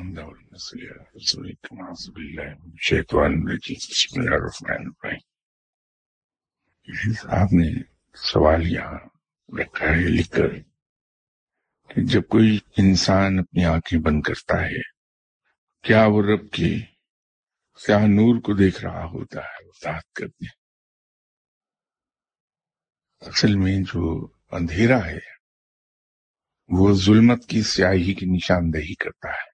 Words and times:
الحمد 0.00 0.18
لله 0.18 0.58
صلی 0.58 0.82
اللہ 0.82 1.00
علیہ 1.00 1.14
وسلم 1.14 1.78
من 1.78 2.70
الشیطان 2.70 3.34
الرجیم 3.34 3.80
بسم 3.86 4.20
اللہ 4.20 4.34
الرحمن 4.34 4.86
الرحیم 4.86 5.18
کسی 6.88 7.12
صاحب 7.14 7.52
نے 7.52 7.68
سوال 8.16 8.66
یہاں 8.66 8.98
رکھا 9.48 9.86
ہے 9.88 10.06
لکھ 10.10 10.30
کر 10.30 10.48
کہ 11.90 12.04
جب 12.06 12.26
کوئی 12.28 12.56
انسان 12.78 13.38
اپنی 13.38 13.64
آنکھیں 13.66 13.98
بند 14.00 14.22
کرتا 14.22 14.60
ہے 14.62 14.80
کیا 15.84 16.06
وہ 16.06 16.22
رب 16.24 16.48
کے 16.52 16.70
سیاہ 17.80 18.06
نور 18.08 18.40
کو 18.40 18.54
دیکھ 18.54 18.82
رہا 18.84 19.04
ہوتا 19.10 19.40
ہے 19.42 19.66
وضاحت 19.66 20.12
کرتے 20.14 20.44
ہیں 20.44 20.58
اصل 23.22 23.56
میں 23.58 23.78
جو 23.84 24.16
اندھیرا 24.52 25.04
ہے 25.06 25.20
وہ 26.70 26.92
ظلمت 27.02 27.46
کی 27.48 27.62
سیاہی 27.68 28.14
کی 28.14 28.26
نشاندہی 28.28 28.94
کرتا 28.96 29.28
ہے 29.30 29.48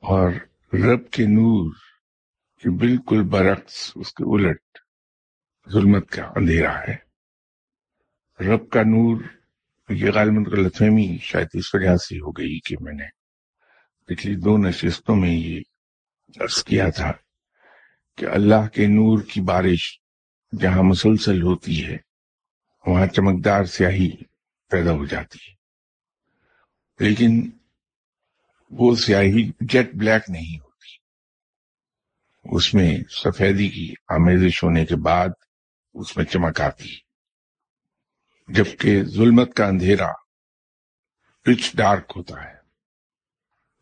اور 0.00 0.32
رب 0.74 1.10
کے 1.10 1.22
نور 1.22 1.74
کے 2.62 2.70
بالکل 2.70 3.22
برعکس 3.22 3.92
اس 3.94 4.14
کے 4.14 4.24
الٹ 4.24 4.78
ظلمت 5.72 6.10
کا 6.10 6.32
اندھیرا 6.36 6.80
ہے۔ 6.80 6.96
رب 8.40 8.70
کا 8.70 8.82
نور، 8.82 9.20
یہ 9.88 10.10
غالباً 10.10 10.44
غلط 10.52 10.76
فہمی 10.76 11.18
شاید 11.22 11.48
اس 11.54 11.74
وجہ 11.74 11.96
سے 11.96 12.16
ہو 12.16 12.30
گئی 12.30 12.60
کہ 12.60 12.76
میں 12.80 12.92
نے 12.92 13.04
پچھلی 14.04 14.36
دو 14.36 14.58
نشستوں 14.58 15.16
میں 15.16 15.30
یہ 15.30 15.60
عرض 16.40 16.64
کیا 16.64 16.90
تھا 16.90 17.12
کہ 18.16 18.24
اللہ 18.24 18.68
کے 18.68 18.86
نور 18.86 19.22
کی 19.22 19.40
بارش 19.40 20.00
جہاں 20.60 20.82
مسلسل 20.82 21.42
ہوتی 21.42 21.86
ہے، 21.86 21.96
وہاں 22.86 23.06
چمکدار 23.06 23.64
سیاہی 23.64 24.10
پیدا 24.70 24.92
ہو 24.92 25.06
جاتی 25.06 25.38
ہے۔ 25.48 25.54
لیکن 27.04 27.50
وہ 28.70 28.96
سیاہی 28.96 29.50
جیٹ 29.60 29.94
بلیک 29.94 30.30
نہیں 30.30 30.58
ہوتی۔ 30.58 30.70
اس 32.56 32.74
میں 32.74 32.98
سفیدی 33.10 33.68
کی 33.68 33.94
آمیزش 34.08 34.64
ہونے 34.64 34.86
کے 34.86 34.96
بعد 34.96 35.28
اس 35.94 36.16
میں 36.16 36.24
چمک 36.24 36.60
آتی 36.60 36.96
جبکہ 38.48 39.04
ظلمت 39.04 39.54
کا 39.54 39.66
اندھیرا 39.66 40.12
پچ 41.42 41.72
ڈارک 41.74 42.12
ہوتا 42.16 42.44
ہے، 42.44 42.54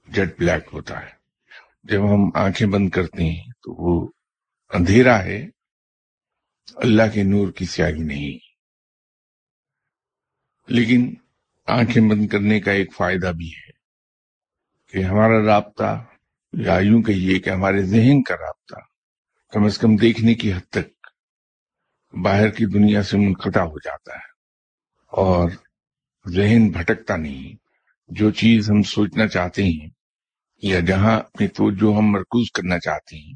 جیٹ 0.09 0.39
بلیک 0.39 0.69
ہوتا 0.73 1.01
ہے۔ 1.03 1.11
جب 1.85 2.15
ہم 2.15 2.31
آنکھیں 2.35 2.69
بند 2.69 2.89
کرتے 2.89 3.25
ہیں 3.25 3.51
تو 3.51 3.75
وہ 3.75 4.09
اندھیرا 4.69 5.25
ہے۔ 5.25 5.49
اللہ 6.75 7.03
کے 7.15 7.23
نور 7.23 7.53
کی 7.53 7.65
سیاہی 7.65 7.99
نہیں۔ 7.99 8.39
لیکن 10.67 11.15
آنکھیں 11.67 12.11
بند 12.11 12.29
کرنے 12.29 12.61
کا 12.61 12.73
ایک 12.73 12.95
فائدہ 12.97 13.33
بھی 13.37 13.49
ہے۔ 13.49 13.78
کہ 14.89 15.05
ہمارا 15.05 15.47
رابطہ 15.47 16.05
یا 16.53 16.75
یوں 16.75 17.03
کہیے 17.03 17.39
کہ 17.39 17.51
ہمارے 17.51 17.83
ذہن 17.83 18.23
کا 18.23 18.35
رابطہ 18.35 18.75
کم 19.53 19.65
از 19.65 19.79
کم 19.79 19.97
دیکھنے 19.97 20.35
کی 20.35 20.53
حد 20.53 20.69
تک 20.71 21.07
باہر 22.23 22.49
کی 22.49 22.67
دنیا 22.67 23.03
سے 23.03 23.17
منقطع 23.17 23.61
ہو 23.61 23.79
جاتا 23.79 24.15
ہے 24.15 24.29
اور 25.07 25.51
ذہن 26.29 26.69
بھٹکتا 26.69 27.17
نہیں۔ 27.17 27.69
جو 28.09 28.31
چیز 28.31 28.71
ہم 28.71 28.83
سوچنا 28.83 29.29
چاہتے 29.29 29.63
ہیں 29.63 29.91
یا 30.63 30.81
جہاں 30.81 31.21
اپنی 31.21 31.49
توجہ 31.49 31.97
ہم 31.97 32.07
مرکوز 32.11 32.51
کرنا 32.51 32.79
چاہتے 32.79 33.17
ہیں، 33.17 33.35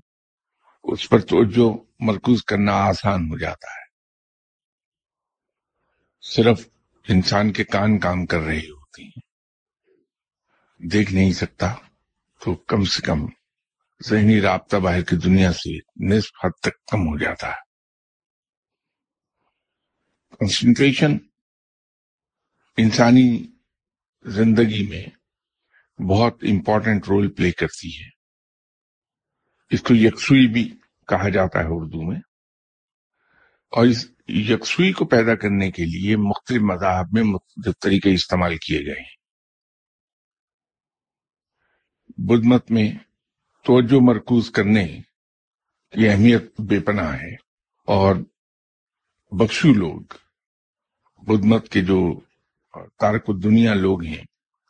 اس 0.83 1.09
پر 1.09 1.19
توجہ 1.21 1.85
مرکوز 2.01 2.45
کرنا 2.45 2.73
آسان 2.73 3.21
ہو 3.31 3.39
جاتا 3.39 3.71
ہے۔ 3.71 3.83
صرف 6.21 6.69
انسان 7.09 7.53
کے 7.53 7.65
کان 7.65 7.99
کام 7.99 8.27
کر 8.27 8.39
رہے 8.39 8.59
ہوتی 8.59 9.05
ہیں۔ 9.05 9.22
دیکھ 10.83 11.13
نہیں 11.13 11.33
سکتا 11.33 11.75
تو 12.45 12.55
کم 12.55 12.85
سے 12.85 13.03
کم 13.03 13.27
ذہنی 14.09 14.41
رابطہ 14.41 14.77
باہر 14.77 15.03
کی 15.03 15.17
دنیا 15.17 15.53
سے 15.53 15.79
نصف 16.09 16.45
حد 16.45 16.51
تک 16.63 16.85
کم 16.85 17.01
ہو 17.01 17.19
جاتا 17.19 17.49
ہے۔ 17.49 17.73
کنسنٹریشن 20.37 21.17
انسانی 22.77 23.47
زندگی 24.25 24.87
میں 24.89 25.07
بہت 26.03 26.45
امپورٹنٹ 26.51 27.09
رول 27.09 27.31
پلے 27.33 27.53
کرتی 27.53 28.03
ہے۔ 28.03 28.09
اس 29.71 29.83
کو 29.83 29.95
یکسوئی 29.95 30.47
بھی 30.47 30.75
کہا 31.09 31.29
جاتا 31.29 31.59
ہے 31.59 31.65
اردو 31.69 32.03
میں۔ 32.03 32.21
اور 33.71 33.87
اس 33.87 34.07
یکسوئی 34.29 34.93
کو 34.93 35.05
پیدا 35.05 35.35
کرنے 35.35 35.71
کے 35.71 35.85
لیے 35.85 36.17
مختلف 36.17 36.63
مذاہب 36.63 37.07
میں 37.13 37.23
مختلف 37.23 37.75
طریقے 37.83 38.15
استعمال 38.15 38.57
کیے 38.57 38.79
گئے 38.79 39.01
ہیں۔ 39.01 39.22
بدھ 42.19 42.47
مت 42.47 42.71
میں 42.71 42.93
توجہ 43.65 44.01
مرکوز 44.01 44.51
کرنے 44.51 44.89
کی 45.91 46.09
اہمیت 46.09 46.61
بے 46.61 46.81
پناہ 46.81 47.15
ہے 47.15 47.35
اور 47.87 48.17
بخشو 49.31 49.73
لوگ 49.73 50.01
بدھ 51.23 51.47
مت 51.47 51.69
کے 51.69 51.81
جو 51.81 52.21
تارک 52.99 53.43
دنیا 53.43 53.75
لوگ 53.75 54.03
ہیں 54.03 54.25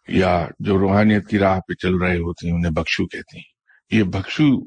یا 0.09 0.49
جو 0.59 0.79
روحانیت 0.79 1.29
کی 1.29 1.39
راہ 1.39 1.61
پہ 1.61 1.75
چل 1.75 1.95
رہے 1.95 2.17
ہوتے 2.17 2.49
ہیں، 2.49 2.55
انہیں 2.55 2.73
بخشو 2.73 3.07
کہتے 3.07 3.39
ہیں۔ 3.39 3.53
یہ 3.91 4.03
بخشو 4.03 4.65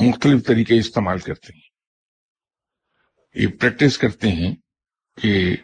مختلف 0.00 0.46
طریقے 0.46 0.78
استعمال 0.78 1.18
کرتے 1.18 1.52
ہیں۔ 1.52 1.68
یہ 3.34 3.48
پریکٹس 3.60 3.98
کرتے 3.98 4.28
ہیں 4.28 4.54
کہ 5.22 5.56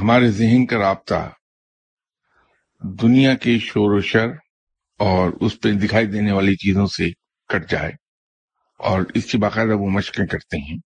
ہمارے 0.00 0.30
ذہن 0.30 0.66
کا 0.66 0.78
رابطہ 0.78 1.32
دنیا 2.82 3.34
کے 3.34 3.58
شور 3.58 3.96
و 3.96 4.00
شر 4.00 4.28
اور 4.98 5.30
اس 5.40 5.60
پہ 5.60 5.72
دکھائی 5.72 6.06
دینے 6.06 6.32
والی 6.32 6.56
چیزوں 6.56 6.86
سے 6.86 7.10
کٹ 7.48 7.70
جائے 7.70 7.92
اور 8.76 9.02
اس 9.14 9.32
کی 9.32 9.38
باقاعدہ 9.38 9.74
وہ 9.74 9.90
مشقیں 9.90 10.26
کرتے 10.26 10.56
ہیں۔ 10.56 10.78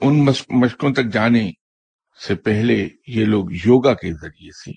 ان 0.00 0.24
مشقوں 0.48 0.92
تک 0.92 1.12
جانے 1.12 1.50
سے 2.26 2.34
پہلے 2.34 2.88
یہ 3.06 3.24
لوگ 3.24 3.52
یوگا 3.52 3.94
کے 3.94 4.12
ذریعے 4.12 4.50
سے 4.50 4.70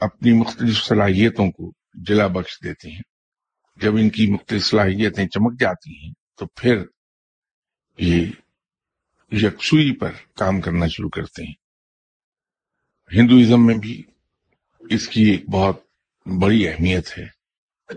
اپنی 0.00 0.32
مختلف 0.32 0.84
صلاحیتوں 0.84 1.50
کو 1.50 1.72
جلا 1.94 2.26
بخش 2.26 2.58
دیتے 2.64 2.90
ہیں۔ 2.90 3.00
جب 3.76 3.96
ان 3.96 4.10
کی 4.10 4.32
مختلف 4.32 4.64
صلاحیتیں 4.64 5.28
چمک 5.28 5.60
جاتی 5.60 5.98
ہیں 5.98 6.12
تو 6.38 6.46
پھر 6.46 6.84
یہ 7.98 8.26
یکسوئی 9.32 9.96
پر 9.96 10.10
کام 10.36 10.60
کرنا 10.60 10.86
شروع 10.86 11.08
کرتے 11.08 11.42
ہیں۔ 11.42 11.54
ہندوازم 13.12 13.66
میں 13.66 13.74
بھی 13.74 14.02
اس 14.80 15.08
کی 15.08 15.22
ایک 15.22 15.48
بہت 15.48 15.85
بڑی 16.26 16.68
اہمیت 16.68 17.18
ہے۔ 17.18 17.24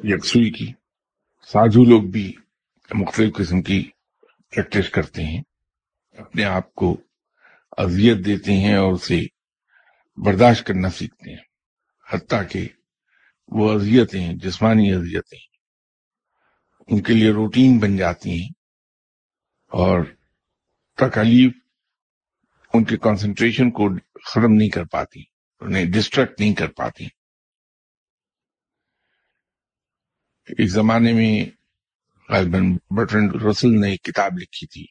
یکسوئی 0.03 0.51
کی 0.51 0.73
سادھو 1.47 1.83
لوگ 1.83 2.01
بھی 2.03 2.33
مختلف 2.93 3.35
قسم 3.35 3.61
کی 3.61 3.89
پریکٹس 4.49 4.89
کرتے 4.89 5.23
ہیں۔ 5.23 5.41
اپنے 6.17 6.43
آپ 6.43 6.75
کو 6.75 7.01
اذیت 7.77 8.25
دیتے 8.25 8.53
ہیں 8.53 8.75
اور 8.75 8.93
اسے 8.93 9.21
برداشت 10.17 10.67
کرنا 10.67 10.89
سیکھتے 10.89 11.29
ہیں۔ 11.29 11.43
حتیٰ 12.11 12.41
کہ 12.49 12.67
وہ 13.47 13.71
اذیتیں 13.71 14.33
جسمانی 14.33 14.93
اذیتیں 14.93 15.39
ان 16.87 17.01
کے 17.01 17.13
لیے 17.13 17.31
روٹین 17.31 17.79
بن 17.79 17.97
جاتی 17.97 18.41
ہیں 18.41 18.49
اور 19.67 20.03
تکالیف 20.97 21.53
ان 22.73 22.83
کے 22.83 22.97
کانسنٹریشن 22.97 23.71
کو 23.71 23.89
ختم 24.25 24.53
نہیں 24.53 24.69
کر 24.69 24.83
پاتی، 24.83 25.23
انہیں 25.59 25.85
ڈسٹریکٹ 25.85 26.39
نہیں 26.39 26.53
کر 26.53 26.67
پاتی۔ 26.67 27.18
ایک 30.57 30.69
زمانے 30.69 31.13
میں 31.13 31.45
غالباً 32.31 32.77
برٹن 32.91 33.31
رسل 33.39 33.81
نے 33.81 33.91
ایک 33.91 34.03
کتاب 34.03 34.37
لکھی 34.37 34.67
تھی 34.67 34.85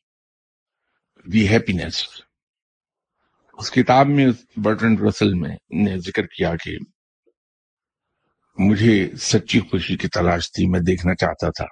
دی 1.33 1.49
ہیپینس 1.49 2.05
اس 3.53 3.71
کتاب 3.71 4.07
میں 4.07 4.27
برٹن 4.57 4.99
رسل 4.99 5.35
میں 5.35 5.57
نے 5.71 5.99
ذکر 5.99 6.27
کیا 6.27 6.57
کہ 6.57 6.77
مجھے 8.59 9.17
سچی 9.17 9.61
خوشی 9.61 9.97
کی 9.97 10.09
تلاش 10.09 10.53
تھی، 10.53 10.67
میں 10.67 10.81
دیکھنا 10.81 11.15
چاہتا 11.15 11.50
تھا 11.50 11.65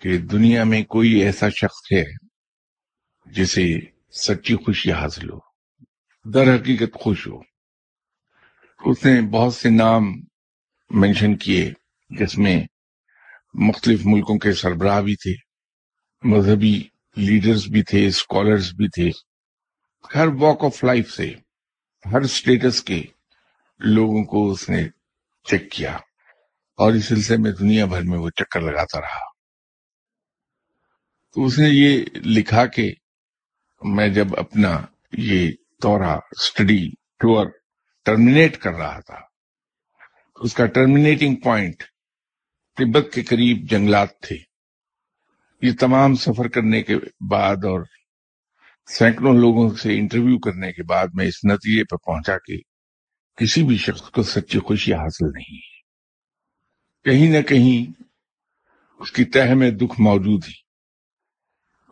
کہ 0.00 0.18
دنیا 0.18 0.64
میں 0.64 0.82
کوئی 0.82 1.10
ایسا 1.10 1.48
شخص 1.48 1.92
ہے 1.92 2.04
جسے 3.26 3.80
سچی 4.12 4.56
خوشی 4.56 4.92
حاصل 4.92 5.30
ہو، 5.30 5.38
در 6.24 6.54
حقیقت 6.54 6.94
خوش 6.94 7.26
ہو۔ 7.26 7.40
اس 8.90 9.04
نے 9.04 9.20
بہت 9.20 9.54
سے 9.54 9.70
نام 9.70 10.02
مینشن 10.90 11.36
کیے۔ 11.36 11.72
جس 12.08 12.38
میں 12.38 12.64
مختلف 13.54 14.00
ملکوں 14.04 14.38
کے 14.38 14.52
سربراہ 14.52 15.00
بھی 15.00 15.16
تھے، 15.16 15.34
مذہبی 16.28 16.88
لیڈرز 17.16 17.66
بھی 17.66 17.82
تھے 17.82 18.06
اسکالرز 18.06 18.72
بھی 18.72 18.88
تھے۔ 18.88 19.10
ہر 20.14 20.26
واک 20.26 20.64
آف 20.64 20.84
لائف 20.84 21.10
سے، 21.10 21.34
ہر 22.12 22.20
اسٹیٹس 22.20 22.82
کے 22.82 23.02
لوگوں 23.78 24.24
کو 24.24 24.50
اس 24.50 24.68
نے 24.68 24.88
چیک 25.44 25.70
کیا۔ 25.70 25.96
اور 26.78 26.92
اس 26.92 27.04
سلسلے 27.04 27.36
میں 27.36 27.52
دنیا 27.52 27.86
بھر 27.86 28.02
میں 28.02 28.18
وہ 28.18 28.30
چکر 28.30 28.60
لگاتا 28.60 29.00
رہا۔ 29.00 29.30
تو 31.34 31.44
اس 31.44 31.58
نے 31.58 31.68
یہ 31.68 32.04
لکھا 32.14 32.66
کہ 32.66 32.94
میں 33.82 34.08
جب 34.08 34.26
اپنا 34.38 34.80
یہ 35.12 35.52
دورہ 35.82 36.18
اسٹڈی 36.30 36.88
ٹور 36.90 37.46
ٹرمینیٹ 38.04 38.58
کر 38.58 38.72
رہا 38.72 39.00
تھا، 39.00 39.20
اس 40.34 40.54
کا 40.54 40.66
ٹرمینیٹنگ 40.66 41.34
پوائنٹ 41.34 41.82
تبت 42.76 43.14
کے 43.14 43.22
قریب 43.22 43.70
جنگلات 43.70 44.20
تھے۔ 44.20 44.36
یہ 45.62 45.72
تمام 45.80 46.14
سفر 46.14 46.48
کرنے 46.48 46.82
کے 46.82 46.96
بعد 47.30 47.56
اور 47.56 47.84
سینکڑوں 48.86 49.34
لوگوں 49.34 49.70
سے 49.74 49.98
انٹرویو 49.98 50.38
کرنے 50.38 50.72
کے 50.72 50.82
بعد 50.82 51.06
میں 51.14 51.26
اس 51.26 51.44
نتیجے 51.44 51.84
پر 51.84 51.96
پہنچا 51.96 52.36
کہ 52.38 52.58
کسی 53.36 53.62
بھی 53.62 53.76
شخص 53.76 54.00
کو 54.00 54.22
سچی 54.22 54.58
خوشی 54.58 54.92
حاصل 54.92 55.26
نہیں 55.26 55.56
ہے۔ 55.56 55.76
کہیں 57.04 57.36
نہ 57.36 57.42
کہیں 57.42 58.02
اس 59.00 59.12
کی 59.12 59.24
تہ 59.24 59.54
میں 59.54 59.70
دکھ 59.70 60.00
موجود 60.00 60.44
ہی 60.48 60.52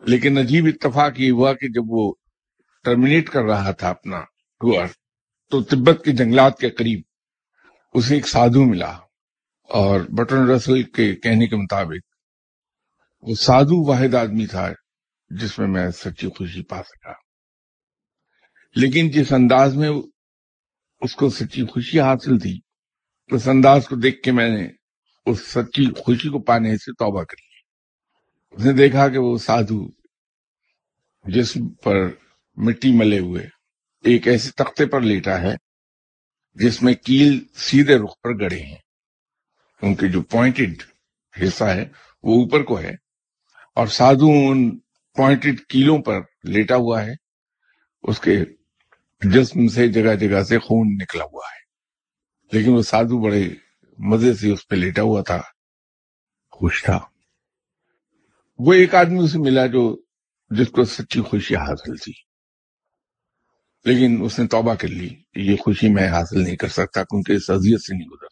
لیکن 0.01 0.37
عجیب 0.37 0.65
اتفاق 0.65 1.19
یہ 1.19 1.31
ہوا 1.31 1.53
کہ 1.53 1.67
جب 1.67 1.81
وہ 1.87 2.13
ٹرمینیٹ 2.83 3.29
کر 3.29 3.43
رہا 3.43 3.71
تھا 3.71 3.89
اپنا 3.89 4.21
ٹور 4.59 4.87
تو 5.51 5.63
تبت 5.63 6.05
کے 6.05 6.11
جنگلات 6.11 6.59
کے 6.59 6.69
قریب 6.69 7.01
اسے 7.93 8.15
ایک 8.15 8.27
سادھو 8.27 8.65
ملا۔ 8.65 8.97
اور 9.69 9.99
بٹن 9.99 10.49
رسل 10.49 10.83
کے 10.83 11.15
کہنے 11.15 11.47
کے 11.47 11.55
مطابق، 11.55 12.15
وہ 13.21 13.35
سادھو 13.35 13.87
واحد 13.87 14.13
آدمی 14.13 14.47
تھا 14.47 14.73
جس 15.29 15.59
میں 15.59 15.67
میں 15.67 15.91
سچی 15.91 16.27
خوشی 16.27 16.63
پا 16.63 16.83
سکا۔ 16.83 17.13
لیکن 18.75 19.09
جس 19.09 19.33
انداز 19.33 19.75
میں 19.75 19.89
اس 21.01 21.15
کو 21.15 21.29
سچی 21.29 21.65
خوشی 21.65 21.99
حاصل 21.99 22.39
تھی، 22.39 22.59
اس 23.27 23.47
انداز 23.47 23.87
کو 23.87 23.95
دیکھ 23.95 24.21
کے 24.21 24.31
میں 24.31 24.49
نے 24.49 24.67
اس 25.25 25.47
سچی 25.47 25.91
خوشی 25.97 26.29
کو 26.29 26.39
پانے 26.39 26.77
سے 26.77 26.91
توبہ 26.91 27.23
کر 27.23 27.35
لی۔ 27.41 27.55
اس 28.51 28.65
نے 28.65 28.73
دیکھا 28.73 29.09
کہ 29.09 29.17
وہ 29.17 29.37
سادھو 29.37 29.87
جسم 31.25 31.69
پر 31.69 31.95
مٹی 32.57 32.91
ملے 32.91 33.19
ہوئے 33.19 33.47
ایک 34.03 34.27
ایسے 34.27 34.51
تختے 34.51 34.85
پر 34.85 35.01
لیٹا 35.01 35.41
ہے 35.41 35.55
جس 36.53 36.83
میں 36.83 36.93
کیل 36.93 37.39
سیدھے 37.55 37.95
رخ 37.95 38.13
پر 38.23 38.39
گڑے 38.39 38.59
ہیں۔ 38.59 38.84
ان 39.85 39.95
کے 39.95 40.07
جو 40.07 40.21
پوائنٹڈ 40.21 40.83
حصہ 41.43 41.63
ہے 41.63 41.89
وہ 42.23 42.43
اوپر 42.43 42.63
کو 42.63 42.79
ہے 42.79 42.95
اور 43.75 43.87
سادھو 43.87 44.27
ان 44.29 44.77
پوائنٹڈ 45.13 45.59
کیلوں 45.69 46.01
پر 46.01 46.19
لیٹا 46.43 46.75
ہوا 46.75 47.05
ہے۔ 47.05 47.13
اس 48.03 48.19
کے 48.19 48.43
جسم 49.21 49.67
سے 49.67 49.87
جگہ 49.87 50.15
جگہ 50.15 50.43
سے 50.43 50.59
خون 50.59 50.87
نکلا 50.87 51.23
ہوا 51.23 51.41
ہے۔ 51.45 51.65
لیکن 52.57 52.71
وہ 52.71 52.81
سادھو 52.81 53.23
بڑے 53.23 53.49
مزے 53.99 54.33
سے 54.33 54.51
اس 54.51 54.67
پہ 54.67 54.75
لیٹا 54.75 55.01
ہوا 55.01 55.21
تھا۔ 55.21 55.41
خوش 56.51 56.83
تھا۔ 56.83 56.99
وہ 58.59 58.73
ایک 58.73 58.95
آدمی 58.95 59.19
اسے 59.19 59.37
ملا 59.37 59.65
جو، 59.65 60.01
جس 60.49 60.67
کو 60.67 60.85
سچی 60.85 61.21
خوشی 61.21 61.55
حاصل 61.55 61.95
تھی۔ 61.95 62.13
لیکن 63.85 64.21
اس 64.23 64.39
نے 64.39 64.47
توبہ 64.47 64.75
کر 64.75 64.87
لی۔ 64.87 65.09
یہ 65.35 65.55
خوشی 65.55 65.89
میں 65.89 66.07
حاصل 66.07 66.43
نہیں 66.43 66.55
کر 66.55 66.67
سکتا، 66.67 67.03
کیونکہ 67.03 67.31
اس 67.31 67.49
اذیت 67.49 67.81
سے 67.81 67.97
نہیں 67.97 68.07
گزرتا۔ 68.07 68.24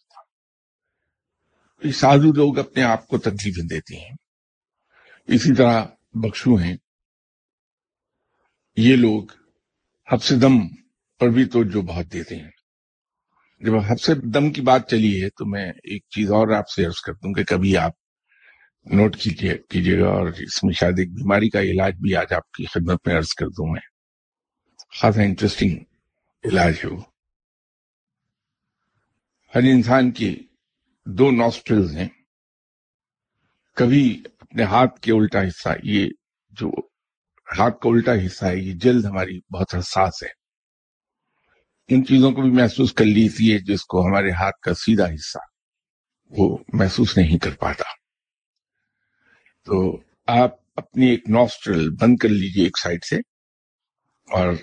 سادھو 1.91 2.31
لوگ 2.33 2.59
اپنے 2.59 2.83
آپ 2.83 3.07
کو 3.07 3.17
تکلیفیں 3.17 3.67
دیتے 3.67 3.95
ہیں۔ 3.95 4.15
اسی 5.27 5.55
طرح 5.55 5.85
بخشو 6.13 6.55
ہیں۔ 6.55 6.77
یہ 8.77 8.95
لوگ 8.95 9.23
حب 10.11 10.41
دم 10.41 10.67
پر 11.19 11.29
بھی 11.29 11.45
تو 11.45 11.63
جو 11.63 11.81
بہت 11.81 12.13
دیتے 12.13 12.35
ہیں۔ 12.35 12.51
جب 13.59 13.75
حب 13.75 14.33
دم 14.33 14.51
کی 14.51 14.61
بات 14.61 14.89
چلی 14.89 15.23
ہے 15.23 15.29
تو 15.29 15.45
میں 15.45 15.69
ایک 15.69 16.03
چیز 16.09 16.31
اور 16.31 16.47
آپ 16.47 16.69
سے 16.69 16.85
عرض 16.85 17.01
کر 17.01 17.13
دوں 17.13 17.33
کہ 17.33 17.43
کبھی 17.43 17.77
آپ 17.77 17.91
نوٹ 18.85 19.17
کیجیے 19.17 19.99
گا 19.99 20.07
اور 20.07 20.27
اس 20.27 20.63
میں 20.63 20.73
شاید 20.73 20.99
ایک 20.99 21.09
بیماری 21.09 21.49
کا 21.49 21.61
علاج 21.61 21.93
بھی 21.93 22.15
آج 22.15 22.33
آپ 22.33 22.51
کی 22.51 22.65
خدمت 22.65 23.07
میں 23.07 23.17
عرض 23.17 23.27
کر 23.27 23.47
دوں 23.47 23.71
میں۔ 23.71 23.81
خاصا 25.01 25.21
انٹرسٹنگ 25.21 25.77
علاج 26.43 26.73
ہے 26.83 26.89
وہ۔ 26.89 27.01
ہر 29.55 29.59
انسان 29.59 30.11
کے 30.11 30.35
دو 31.05 31.31
نوسٹرلز 31.31 31.97
ہیں۔ 31.97 32.09
کبھی 33.75 34.23
اپنے 34.39 34.63
ہاتھ 34.63 34.99
کے 34.99 35.11
الٹا 35.11 35.41
حصہ، 35.41 35.69
یہ 35.83 36.07
جو 36.49 36.71
ہاتھ 37.57 37.79
کا 37.81 37.89
الٹا 37.89 38.11
حصہ 38.25 38.45
ہے، 38.45 38.57
یہ 38.57 38.73
جلد 38.73 39.05
ہماری 39.05 39.39
بہت 39.53 39.75
حساس 39.75 40.23
ہے۔ 40.23 40.43
ان 41.87 42.05
چیزوں 42.05 42.31
کو 42.31 42.41
بھی 42.41 42.51
محسوس 42.51 42.93
کر 42.93 43.05
لیجیے 43.05 43.59
جس 43.59 43.85
کو 43.85 44.05
ہمارے 44.05 44.31
ہاتھ 44.31 44.59
کا 44.59 44.73
سیدھا 44.73 45.05
حصہ 45.05 45.37
وہ 46.29 46.57
محسوس 46.73 47.17
نہیں 47.17 47.37
کر 47.37 47.51
پاتا۔ 47.51 47.83
تو 49.65 50.01
آپ 50.27 50.51
اپنی 50.75 51.05
ایک 51.05 51.29
نوسٹرل 51.29 51.89
بند 51.89 52.17
کر 52.17 52.29
لیجیے 52.29 52.63
ایک 52.63 52.77
سائڈ 52.77 53.03
سے 53.03 53.15
اور 54.33 54.53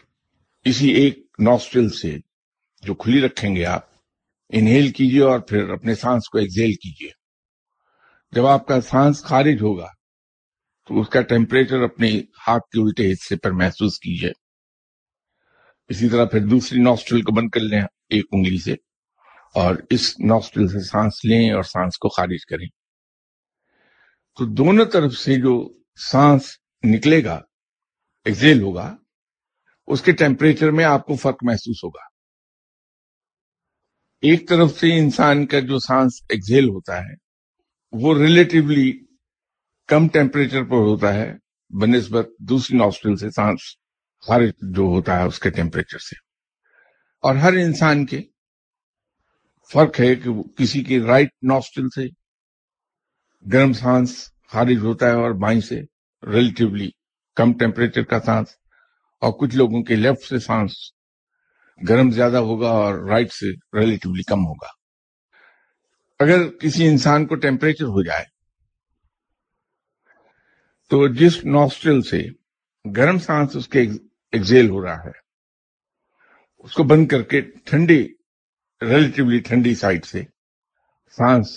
اسی 0.64 0.88
ایک 0.88 1.18
نوسٹرل 1.38 1.88
سے 1.88 2.16
جو 2.82 2.94
کھلی 2.94 3.20
رکھیں 3.20 3.56
گے 3.56 3.64
آپ 3.64 3.89
انہیل 4.52 4.90
کیجیے 4.92 5.22
اور 5.22 5.40
پھر 5.40 5.68
اپنے 5.68 5.94
سانس 5.94 6.28
کو 6.28 6.38
ایکزیل 6.38 6.72
کیجیے 6.72 7.10
جب 8.32 8.46
آپ 8.46 8.66
کا 8.66 8.80
سانس 8.80 9.22
خارج 9.24 9.62
ہوگا، 9.62 9.88
تو 10.88 11.00
اس 11.00 11.08
کا 11.08 11.20
ٹیمپریچر 11.20 11.82
اپنے 11.82 12.20
ہاتھ 12.48 12.70
کے 12.70 12.80
الٹے 12.80 13.12
حصے 13.12 13.36
پر 13.36 13.50
محسوس 13.50 13.98
کیجیے 13.98 14.30
اسی 15.88 16.08
طرح 16.08 16.24
پھر 16.24 16.40
دوسری 16.40 16.82
نوسٹرل 16.82 17.22
کو 17.22 17.32
بند 17.32 17.50
کر 17.50 17.60
لیں 17.60 17.80
ایک 18.08 18.24
انگلی 18.32 18.58
سے 18.58 18.72
اور 19.54 19.74
اس 19.90 20.20
نوسٹرل 20.20 20.68
سے 20.68 20.80
سانس 20.80 21.24
لیں 21.24 21.50
اور 21.50 21.62
سانس 21.62 21.98
کو 21.98 22.08
خارج 22.08 22.46
کریں۔ 22.46 22.66
تو 24.38 24.44
دونوں 24.44 24.84
طرف 24.84 25.12
سے 25.12 25.34
جو 25.34 25.78
سانس 25.96 26.42
نکلے 26.84 27.24
گا، 27.24 27.40
ایکزیل 28.24 28.62
ہوگا، 28.62 28.96
اس 29.86 30.02
کے 30.02 30.12
ٹیمپریچر 30.12 30.70
میں 30.70 30.84
آپ 30.84 31.06
کو 31.06 31.16
فرق 31.16 31.36
محسوس 31.42 31.84
ہوگا۔ 31.84 32.19
ایک 34.22 34.48
طرف 34.48 34.78
سے 34.80 34.98
انسان 34.98 35.46
کا 35.46 35.60
جو 35.60 35.78
سانس 35.78 36.12
ایکزیل 36.28 36.68
ہوتا 36.68 37.00
ہے، 37.00 37.14
وہ 37.92 38.14
ریلیٹیولی 38.18 39.04
کم 39.88 40.08
ٹیمپریچر 40.08 40.64
پر 40.64 40.76
ہوتا 40.76 41.14
ہے، 41.14 41.32
بنسبت 41.70 42.28
دوسری 42.38 42.78
نوسٹرل 42.78 43.16
سے 43.16 43.30
سانس 43.30 43.60
خارج 44.26 44.50
جو 44.60 44.82
ہوتا 44.82 45.18
ہے 45.18 45.22
اس 45.22 45.38
کے 45.38 45.50
ٹیمپریچر 45.50 45.98
سے۔ 45.98 46.16
اور 47.24 47.36
ہر 47.36 47.52
انسان 47.52 48.06
کے 48.06 48.20
فرق 49.70 50.00
ہے 50.00 50.14
کہ 50.14 50.30
کسی 50.58 50.84
کی 50.84 51.00
رائٹ 51.00 51.28
نوسٹرل 51.42 51.88
سے 51.88 52.06
گرم 53.52 53.72
سانس 53.72 54.28
خارج 54.52 54.76
ہوتا 54.76 55.06
ہے 55.06 55.12
اور 55.12 55.30
بائیں 55.30 55.60
سے 55.60 55.80
ریلیٹیولی 56.22 56.90
کم 57.36 57.52
ٹیمپریچر 57.52 58.02
کا 58.02 58.20
سانس 58.20 58.48
اور 59.22 59.32
کچھ 59.32 59.56
لوگوں 59.56 59.82
کے 59.82 59.96
لیفٹ 59.96 60.28
سے 60.28 60.38
سانس 60.38 60.72
گرم 61.88 62.10
زیادہ 62.10 62.36
ہوگا 62.36 62.68
اور 62.68 62.94
رائٹ 63.10 63.32
سے 63.32 63.78
ریلیٹیولی 63.80 64.22
کم 64.22 64.46
ہوگا۔ 64.46 64.68
اگر 66.20 66.50
کسی 66.50 66.86
انسان 66.86 67.26
کو 67.26 67.34
ٹیمپریچر 67.34 67.84
ہو 67.84 68.02
جائے 68.02 68.24
تو 70.88 71.08
جس 71.08 71.44
نوسٹرل 71.44 72.02
سے 72.02 72.22
گرم 72.96 73.18
سانس 73.18 73.56
اس 73.56 73.68
کے 73.68 73.80
ایکزیل 74.32 74.70
ہو 74.70 74.84
رہا 74.84 74.96
ہے، 74.96 75.18
اس 76.58 76.72
کو 76.72 76.82
بند 76.82 77.08
کر 77.08 77.22
کے 77.22 77.40
ٹھنڈی، 77.40 78.08
ریلیٹیولی 78.82 79.38
ٹھنڈی 79.38 79.74
سائڈ 79.74 80.04
سے 80.04 80.22
سانس 81.16 81.56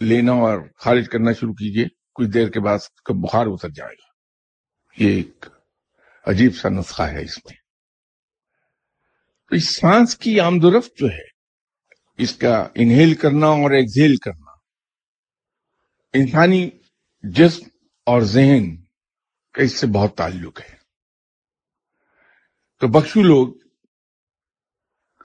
لینا 0.00 0.32
اور 0.32 0.60
خارج 0.76 1.08
کرنا 1.08 1.32
شروع 1.32 1.52
کیجیے، 1.52 1.84
کچھ 2.14 2.28
دیر 2.28 2.48
کے 2.48 2.60
بعد 2.60 2.78
کا 3.04 3.14
بخار 3.14 3.46
اتر 3.46 3.68
جائے 3.68 3.94
گا۔ 3.94 4.08
یہ 5.04 5.16
ایک 5.16 5.46
عجیب 6.24 6.54
سا 6.54 6.68
نسخہ 6.68 7.02
ہے 7.02 7.22
اس 7.22 7.38
میں۔ 7.44 7.57
تو 9.48 9.56
اس 9.56 9.76
سانس 9.76 10.16
کی 10.16 10.40
آمد 10.40 10.64
و 10.64 10.78
رفت 10.78 10.98
جو 10.98 11.06
ہے، 11.06 11.26
اس 12.18 12.36
کا 12.36 12.68
انہیل 12.74 13.14
کرنا 13.14 13.46
اور 13.46 13.70
ایکزیل 13.70 14.16
کرنا، 14.16 14.50
انسانی 16.12 16.70
جسم 17.22 17.62
اور 18.06 18.20
ذہن 18.20 18.76
کا 19.52 19.62
اس 19.62 19.72
سے 19.72 19.86
بہت 19.86 20.16
تعلق 20.16 20.60
ہے۔ 20.60 20.76
تو 22.80 22.88
بخشو 22.88 23.22
لوگ، 23.22 23.48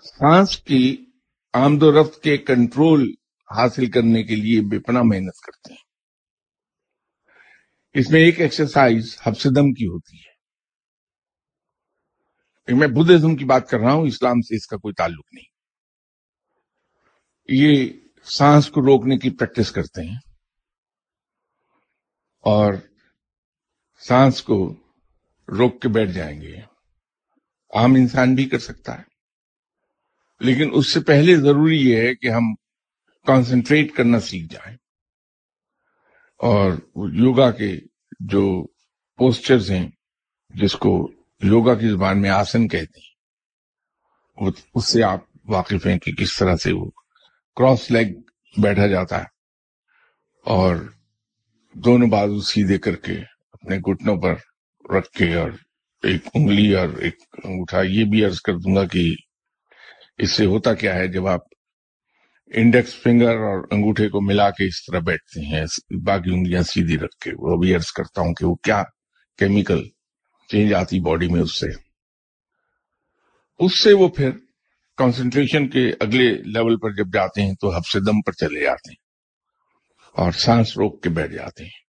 سانس 0.03 0.58
کی 0.58 1.06
آمد 1.53 1.84
و 1.84 2.01
رفت 2.01 2.24
کے 2.24 2.38
کنٹرول 2.38 3.13
حاصل 3.56 3.92
کرنے 3.92 4.24
کے 4.24 4.36
لیے 4.36 4.62
بے 4.62 4.80
پناہ 4.80 5.01
محنت 5.06 5.46
کرتے 5.46 5.74
ہیں۔ 5.74 5.84
اس 7.94 8.10
میں 8.10 8.22
ایک 8.22 8.42
ایکسرسائز 8.42 9.18
حفظ 9.24 9.46
دم 9.46 9.74
کی 9.74 9.86
ہوتی 9.86 10.18
ہے۔ 10.18 10.33
میں 12.67 12.88
بدھزم 12.88 13.36
کی 13.36 13.46
بات 13.46 13.70
کر 13.70 13.79
رہا 13.79 13.91
ہوں، 13.91 14.08
اسلام 14.08 14.41
سے 14.41 14.55
اس 14.55 14.67
کا 14.67 14.77
کوئی 14.77 14.93
تعلق 14.93 15.34
نہیں۔ 15.34 15.53
یہ 17.48 17.93
سانس 18.24 18.70
کو 18.70 18.82
روکنے 18.82 19.17
کی 19.17 19.29
پریکٹس 19.29 19.72
کرتے 19.72 20.10
ہیں۔ 20.10 20.17
اور 22.41 22.74
سانس 24.08 24.43
کو 24.43 24.75
روک 25.48 25.82
کے 25.82 25.88
بیٹھ 25.88 26.12
جائیں 26.12 26.41
گے۔ 26.41 26.55
عام 27.74 27.96
انسان 27.96 28.36
بھی 28.36 28.46
کر 28.46 28.60
سکتا 28.60 28.98
ہے۔ 28.98 29.03
لیکن 30.39 30.70
اس 30.74 30.93
سے 30.93 31.00
پہلے 31.00 31.36
ضروری 31.36 31.89
یہ 31.89 31.98
ہے 31.98 32.15
کہ 32.15 32.29
ہم 32.29 32.55
کانسنٹریٹ 33.27 33.96
کرنا 33.96 34.20
سیکھ 34.20 34.53
جائیں۔ 34.53 34.77
اور 36.38 36.72
یوگا 36.96 37.51
کے 37.51 37.79
جو 38.20 38.67
پوسچرز 39.17 39.72
ہیں، 39.72 39.89
جس 40.50 40.74
کو 40.74 41.12
یوگا 41.44 41.74
کی 41.76 41.90
زبان 41.90 42.22
میں 42.22 42.30
آسن 42.30 42.68
کہتے 42.68 43.00
ہیں۔ 43.00 44.52
اس 44.76 44.86
سے 44.86 45.04
آپ 45.04 45.20
واقف 45.46 45.86
ہیں 45.88 45.98
کہ 46.00 46.12
کس 46.12 46.36
طرح 46.38 46.56
سے 46.56 46.72
وہ 46.74 46.86
کراس 47.58 47.90
لیگ 47.92 48.14
بیٹھا 48.56 48.88
جاتا 48.88 49.18
ہے 49.18 49.32
اور 50.46 50.76
دونوں 51.76 52.08
بازو 52.10 52.42
سیدھے 52.42 52.78
کر 52.78 52.96
کے 52.96 53.14
اپنے 53.52 53.78
گھٹنوں 53.78 54.16
پر 54.22 54.36
رکھ 54.96 55.10
کے 55.10 55.34
اور 55.36 55.52
ایک 56.04 56.28
انگلی 56.34 56.74
اور 56.76 56.90
ایک 57.00 57.16
انگوٹھا، 57.44 57.82
یہ 57.82 58.06
بھی 58.06 58.24
عرض 58.26 58.40
کر 58.42 58.54
دوں 58.54 58.76
گا 58.76 58.86
کہ 58.86 59.04
اس 60.18 60.32
سے 60.32 60.46
ہوتا 60.46 60.74
کیا 60.74 60.96
ہے، 60.96 61.08
جب 61.08 61.28
آپ 61.28 61.42
انڈیکس 62.52 62.96
فنگر 62.96 63.38
اور 63.50 63.68
انگوٹھے 63.72 64.10
کو 64.10 64.22
ملا 64.22 64.50
کے 64.50 64.68
اس 64.68 64.86
طرح 64.86 65.00
بیٹھتے 65.00 65.46
ہیں، 65.46 65.66
باقی 66.06 66.34
انگلیاں 66.34 66.62
سیدھی 66.64 66.98
رکھ 66.98 67.18
کے، 67.20 67.32
وہ 67.38 67.58
بھی 67.58 67.76
عرض 67.76 67.92
کرتا 67.92 68.22
ہوں 68.22 68.34
کہ 68.34 68.46
وہ 68.46 68.56
کیا 68.56 68.84
کیمیکل 69.40 69.82
چینج 70.48 70.74
آتی 70.74 71.00
باڈی 71.00 71.28
میں 71.28 71.42
اس 71.42 71.60
سے۔ 71.60 71.68
اس 73.60 73.84
سے 73.84 73.94
وہ 73.94 74.08
پھر 74.08 74.30
کانسنٹریشن 74.98 75.70
کے 75.70 75.92
اگلے 76.00 76.34
لیول 76.34 76.78
پر 76.78 76.92
جب 76.92 77.14
جاتے 77.14 77.42
ہیں 77.42 77.54
تو 77.54 77.78
ہب 77.78 77.86
سے 77.86 78.00
دم 78.00 78.22
پر 78.22 78.32
چلے 78.32 78.60
جاتے 78.60 78.90
ہیں 78.90 79.04
اور 80.16 80.32
سانس 80.32 80.78
روک 80.78 81.04
کے 81.04 81.10
بیٹھ 81.10 81.32
جاتے 81.32 81.64
ہیں۔ 81.64 81.84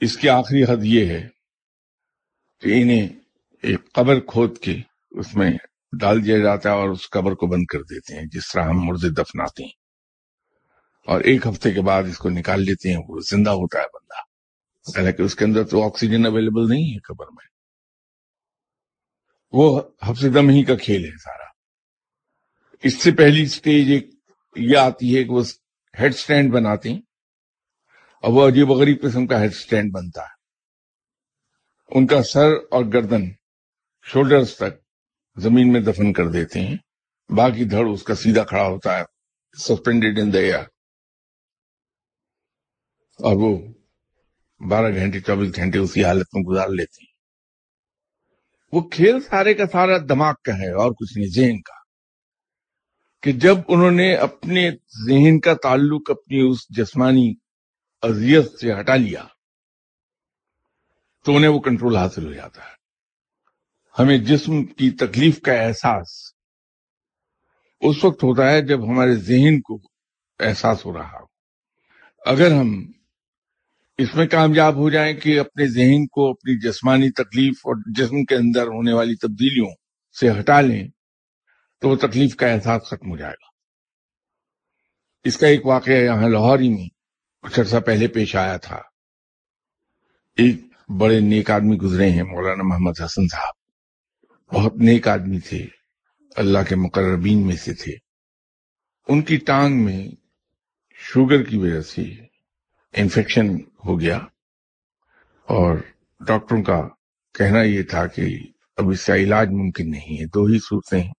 اس 0.00 0.16
کی 0.16 0.28
آخری 0.28 0.62
حد 0.62 0.76
یہ 0.82 1.06
ہے 1.06 1.28
کہ 2.60 2.82
انہیں 2.82 3.08
ایک 3.62 3.92
قبر 3.92 4.20
کھود 4.20 4.58
کے 4.58 4.76
اس 5.10 5.36
میں 5.36 5.50
ڈال 6.00 6.24
دیا 6.24 6.38
جاتا 6.38 6.70
ہے 6.70 6.74
اور 6.74 6.88
اس 6.88 7.10
قبر 7.10 7.32
کو 7.32 7.46
بند 7.46 7.64
کر 7.64 7.82
دیتے 7.82 8.14
ہیں، 8.14 8.24
جس 8.32 8.52
طرح 8.52 8.64
ہم 8.64 8.84
مردے 8.84 9.08
دفناتے 9.08 9.62
ہیں۔ 9.64 9.72
اور 11.06 11.20
ایک 11.20 11.46
ہفتے 11.46 11.70
کے 11.70 11.80
بعد 11.80 12.02
اس 12.02 12.18
کو 12.18 12.30
نکال 12.30 12.62
لیتے 12.62 12.90
ہیں، 12.90 13.00
وہ 13.08 13.20
زندہ 13.30 13.50
ہوتا 13.50 13.78
ہے 13.78 13.84
بندہ۔ 13.84 14.29
حالانکہ 14.88 15.22
اس 15.22 15.34
کے 15.34 15.44
اندر 15.44 15.64
تو 15.64 15.86
آکسیجن 15.86 16.26
اویلیبل 16.26 16.74
نہیں 16.74 16.94
ہے 16.94 16.98
قبر 16.98 17.26
میں۔ 17.26 17.48
وہ 19.52 19.82
ہفتے 20.10 20.28
دم 20.28 20.48
ہی 20.48 20.64
کا 20.64 20.76
کھیل 20.76 21.04
ہے 21.04 21.16
سارا۔ 21.16 21.44
اس 22.82 23.02
سے 23.02 23.10
پہلی 23.10 23.46
سٹیج 23.46 23.92
ایک 23.92 24.10
یہ 24.56 24.76
آتی 24.76 25.18
ہے 25.18 25.24
کہ 25.24 25.30
وہ 25.30 25.44
ہیڈ 26.00 26.14
سٹینڈ 26.14 26.52
بناتے 26.52 26.88
ہیں۔ 26.88 27.00
اور 28.22 28.32
وہ 28.32 28.48
عجیب 28.48 28.70
و 28.70 28.74
غریب 28.74 29.02
قسم 29.02 29.26
کا 29.26 29.40
ہیڈ 29.40 29.54
سٹینڈ 29.54 29.92
بنتا 29.92 30.22
ہے۔ 30.22 30.40
ان 31.88 32.06
کا 32.06 32.22
سر 32.22 32.48
اور 32.70 32.84
گردن 32.84 33.22
شولڈرز 34.02 34.56
تک 34.56 34.82
زمین 35.36 35.72
میں 35.72 35.80
دفن 35.80 36.12
کر 36.12 36.28
دیتے 36.28 36.60
ہیں۔ 36.60 36.76
باقی 37.32 37.64
دھڑ 37.64 37.86
اس 37.92 38.02
کا 38.02 38.14
سیدھا 38.14 38.44
کھڑا 38.44 38.66
ہوتا 38.66 38.98
ہے 38.98 39.04
سسپینڈیڈ 39.58 40.18
ان 40.18 40.32
دا 40.32 40.38
ایئر 40.38 40.62
اور 43.18 43.36
وہ 43.36 43.79
بارہ 44.68 44.94
گھنٹے، 44.94 45.20
چوبیس 45.20 45.56
گھنٹے 45.56 45.78
اسی 45.78 46.04
حالت 46.04 46.26
میں 46.32 46.42
گزار 46.42 46.68
لیتے 46.68 47.04
ہیں۔ 47.04 47.10
وہ 48.72 48.80
کھیل 48.80 49.20
سارے 49.20 49.54
کا 49.54 49.66
سارا 49.66 49.98
دماغ 49.98 50.34
کا 50.44 50.58
ہے 50.58 50.72
اور 50.72 50.92
کچھ 50.92 51.18
نہیں، 51.18 51.28
ذہن 51.28 51.60
کا۔ 51.60 51.80
کہ 53.22 53.32
جب 53.32 53.56
انہوں 53.68 53.90
نے 53.90 54.14
اپنے 54.14 54.70
ذہن 55.06 55.40
کا 55.40 55.54
تعلق، 55.54 56.10
اپنی 56.10 56.40
اس 56.40 56.58
جسمانی 56.68 57.34
اذیت 58.02 58.60
سے 58.60 58.80
ہٹا 58.80 58.96
لیا، 58.96 59.24
تو 61.24 61.36
انہیں 61.36 61.50
وہ 61.50 61.60
کنٹرول 61.60 61.96
حاصل 61.96 62.26
ہو 62.26 62.32
جاتا 62.32 62.62
ہے۔ 62.62 62.80
ہمیں 63.98 64.18
جسم 64.18 64.64
کی 64.64 64.90
تکلیف 64.90 65.40
کا 65.40 65.52
احساس، 65.52 66.34
اس 67.80 68.04
وقت 68.04 68.24
ہوتا 68.24 68.50
ہے 68.50 68.62
جب 68.62 68.84
ہمارے 68.84 69.14
ذہن 69.14 69.60
کو 69.60 69.78
احساس 70.40 70.86
ہو 70.86 70.98
رہا 70.98 71.18
ہو۔ 71.20 71.26
اگر 72.26 72.50
ہم 72.50 72.92
اس 74.00 74.14
میں 74.14 74.26
کامیاب 74.26 74.76
ہو 74.76 74.90
جائیں 74.90 75.16
کہ 75.16 75.40
اپنے 75.40 75.66
ذہن 75.66 76.06
کو 76.06 76.30
اپنی 76.30 76.68
جسمانی 76.68 77.10
تکلیف 77.10 77.54
اور 77.56 77.76
جسم 77.96 78.24
کے 78.24 78.34
اندر 78.34 78.62
ہونے 78.62 78.92
والی 78.92 79.14
تبدیلیوں 79.14 79.74
سے 80.20 80.30
ہٹا 80.30 80.60
لیں 80.60 80.88
تو 81.80 81.88
وہ 81.88 81.96
تکلیف 81.96 82.36
کا 82.36 82.46
احساس 82.46 82.82
ختم 82.82 83.10
ہو 83.10 83.16
جائے 83.16 83.32
گا۔ 83.32 83.46
اس 85.24 85.36
کا 85.36 85.46
ایک 85.46 85.66
واقعہ 85.66 85.92
یہاں 85.92 86.28
لاہور 86.28 86.58
ہی 86.58 86.68
میں 86.68 86.88
کچھ 87.42 87.60
عرصہ 87.60 87.76
پہلے 87.76 88.08
پیش 88.08 88.36
آیا 88.36 88.56
تھا۔ 88.56 88.76
ایک 90.36 90.56
بڑے 90.98 91.20
نیک 91.20 91.50
آدمی 91.50 91.76
گزرے 91.76 92.10
ہیں، 92.10 92.22
مولانا 92.22 92.62
محمد 92.62 93.00
حسن 93.04 93.28
صاحب۔ 93.28 93.54
بہت 94.54 94.76
نیک 94.76 95.08
آدمی 95.08 95.40
تھے، 95.40 95.66
اللہ 96.36 96.58
کے 96.68 96.74
مقربین 96.74 97.46
میں 97.46 97.56
سے 97.56 97.74
تھے۔ 97.74 97.92
ان 99.08 99.22
کی 99.22 99.36
ٹانگ 99.36 99.84
میں 99.84 100.08
شوگر 100.94 101.42
کی 101.42 101.56
وجہ 101.56 101.80
سے 101.80 102.02
انفیکشن 102.92 103.69
ہو 103.86 104.00
گیا۔ 104.00 104.16
اور 105.46 105.76
ڈاکٹروں 106.20 106.62
کا 106.62 106.88
کہنا 107.34 107.62
یہ 107.62 107.82
تھا 107.82 108.06
کہ 108.06 108.38
اب 108.76 108.88
اس 108.88 109.06
کا 109.06 109.16
علاج 109.16 109.48
ممکن 109.48 109.90
نہیں 109.90 110.20
ہے۔ 110.20 110.26
دو 110.26 110.44
ہی 110.44 110.58
صورتیں 110.58 111.02
ہیں 111.02 111.12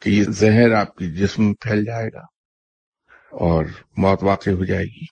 کہ 0.00 0.10
یہ 0.10 0.24
زہر 0.28 0.72
آپ 0.72 0.96
کی 0.96 1.12
جسم 1.12 1.44
میں 1.44 1.54
پھیل 1.54 1.84
جائے 1.84 2.08
گا 2.12 2.20
اور 3.30 3.64
موت 3.96 4.22
واقع 4.22 4.50
ہو 4.50 4.64
جائے 4.64 4.84
گی۔ 4.84 5.04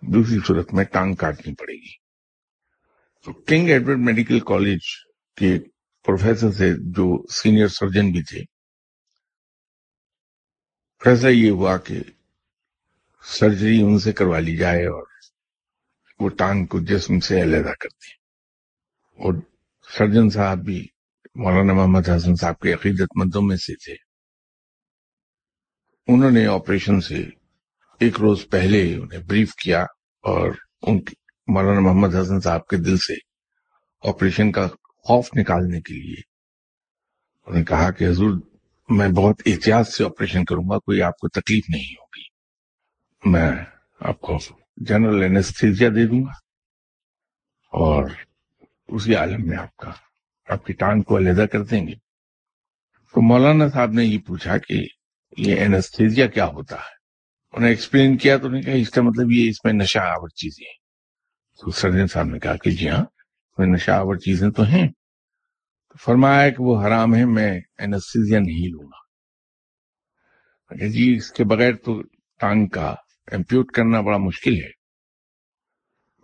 دوسری 0.00 0.38
صورت 0.46 0.74
میں 0.74 0.84
ٹانگ 0.84 1.14
کاٹنی 1.14 1.54
پڑے 1.54 1.74
گی۔ 1.74 1.96
تو 3.24 3.32
کنگ 3.32 3.68
ایڈورڈ 3.68 3.98
میڈیکل 3.98 4.40
کالج 4.40 4.80
کے 5.36 5.58
پروفیسر 6.04 6.52
سے 6.52 6.72
جو 6.74 7.26
سینئر 7.30 7.68
سرجن 7.68 8.10
بھی 8.10 8.22
تھے۔ 8.22 8.42
فیصلہ 11.04 11.28
یہ 11.28 11.50
ہوا 11.50 11.76
کہ 11.78 12.00
سرجری 13.24 13.82
ان 13.82 13.98
سے 13.98 14.12
کروا 14.12 14.38
لی 14.38 14.56
جائے 14.56 14.86
اور 14.86 15.11
وہ 16.22 16.28
ٹانگ 16.28 16.66
کو 16.66 16.80
جسم 16.80 17.20
سے 17.20 17.42
علیحدہ 17.42 17.72
کر 17.80 17.88
دیں 17.88 18.16
اور 19.24 19.34
سرجن 19.98 20.30
صاحب 20.30 20.58
بھی، 20.58 20.86
مولانا 21.34 21.72
محمد 21.72 22.08
حسن 22.08 22.36
صاحب 22.36 22.58
کے 22.58 22.72
عقیدت 22.72 23.16
مندوں 23.16 23.42
میں 23.42 23.56
سے 23.56 23.74
تھے۔ 23.74 23.94
انہوں 26.08 26.30
نے 26.30 26.46
آپریشن 26.46 27.00
سے 27.00 27.24
ایک 28.00 28.20
روز 28.20 28.48
پہلے 28.50 28.96
انہیں 28.96 29.20
بریف 29.20 29.54
کیا 29.54 29.82
اور 30.24 30.50
ان 30.82 31.00
کی 31.00 31.14
مولانا 31.46 31.80
محمد 31.80 32.14
حسن 32.14 32.40
صاحب 32.40 32.66
کے 32.66 32.76
دل 32.76 32.96
سے 32.96 33.14
آپریشن 34.08 34.52
کا 34.52 34.66
خوف 34.86 35.28
نکالنے 35.36 35.80
کے 35.80 35.94
لیے 35.94 36.20
انہوں 37.46 37.58
نے 37.58 37.64
کہا 37.64 37.90
کہ 37.90 38.04
حضور، 38.04 38.30
میں 38.88 39.08
بہت 39.08 39.42
احتیاط 39.46 39.88
سے 39.88 40.04
آپریشن 40.04 40.44
کروں 40.44 40.64
گا، 40.70 40.78
کوئی 40.78 41.02
آپ 41.02 41.18
کو 41.18 41.28
تکلیف 41.28 41.64
نہیں 41.68 41.94
ہوگی۔ 42.00 42.28
میں 43.30 43.64
آپ 44.00 44.20
کو 44.20 44.38
جنرل 44.76 45.22
اینستھیزیا 45.22 45.88
دے 45.88 46.06
دوں 46.06 46.24
گا 46.24 46.32
اور 47.72 48.10
اسی 48.88 49.14
عالم 49.14 49.48
میں 49.48 49.58
آپ 49.58 49.76
کا، 49.76 49.90
آپ 50.48 50.66
کی 50.66 50.72
ٹانگ 50.72 51.02
کو 51.02 51.16
علیحدہ 51.16 51.46
کر 51.52 51.64
دیں 51.64 51.86
گے۔ 51.86 51.94
تو 53.14 53.22
مولانا 53.22 53.68
صاحب 53.68 53.92
نے 53.92 54.04
یہ 54.04 54.18
پوچھا 54.26 54.58
کہ 54.58 54.86
یہ 55.36 55.56
اینستھیزیا 55.56 56.26
کیا 56.26 56.46
ہوتا 56.46 56.76
ہے؟ 56.76 57.02
انہیں 57.52 57.70
ایکسپلین 57.70 58.16
کیا 58.16 58.36
تو 58.36 58.46
انہیں 58.46 58.62
کہا 58.62 58.72
اس 58.72 58.90
کا 58.90 59.02
مطلب 59.02 59.30
یہ 59.30 59.50
اس 59.50 59.64
میں 59.64 59.72
نشہ 59.72 59.98
آور 59.98 60.28
چیزیں 60.28 60.66
ہیں۔ 60.66 60.78
تو 61.60 61.70
سرجن 61.70 62.06
صاحب 62.06 62.26
نے 62.26 62.38
کہا 62.38 62.56
کہ 62.56 62.70
جی 62.70 62.88
ہاں 62.88 63.04
میں 63.58 63.66
نشہ 63.66 63.90
آور 63.90 64.16
چیزیں 64.16 64.50
تو 64.50 64.62
ہیں۔ 64.62 64.88
تو 65.88 65.96
فرمایا 65.96 66.48
کہ 66.48 66.62
وہ 66.62 66.86
حرام 66.86 67.14
ہے، 67.14 67.24
میں 67.24 67.60
اینستھیزیا 67.78 68.38
نہیں 68.38 68.70
لوں 68.70 68.84
گا۔ 68.84 69.02
کہ 70.74 70.88
جی 70.88 71.14
اس 71.16 71.32
کے 71.32 71.44
بغیر 71.44 71.76
تو 71.76 72.02
ٹانگ 72.38 72.66
کا 72.66 72.94
امپیوٹ 73.32 73.72
کرنا 73.72 74.00
بڑا 74.00 74.18
مشکل 74.18 74.54
ہے۔ 74.54 74.82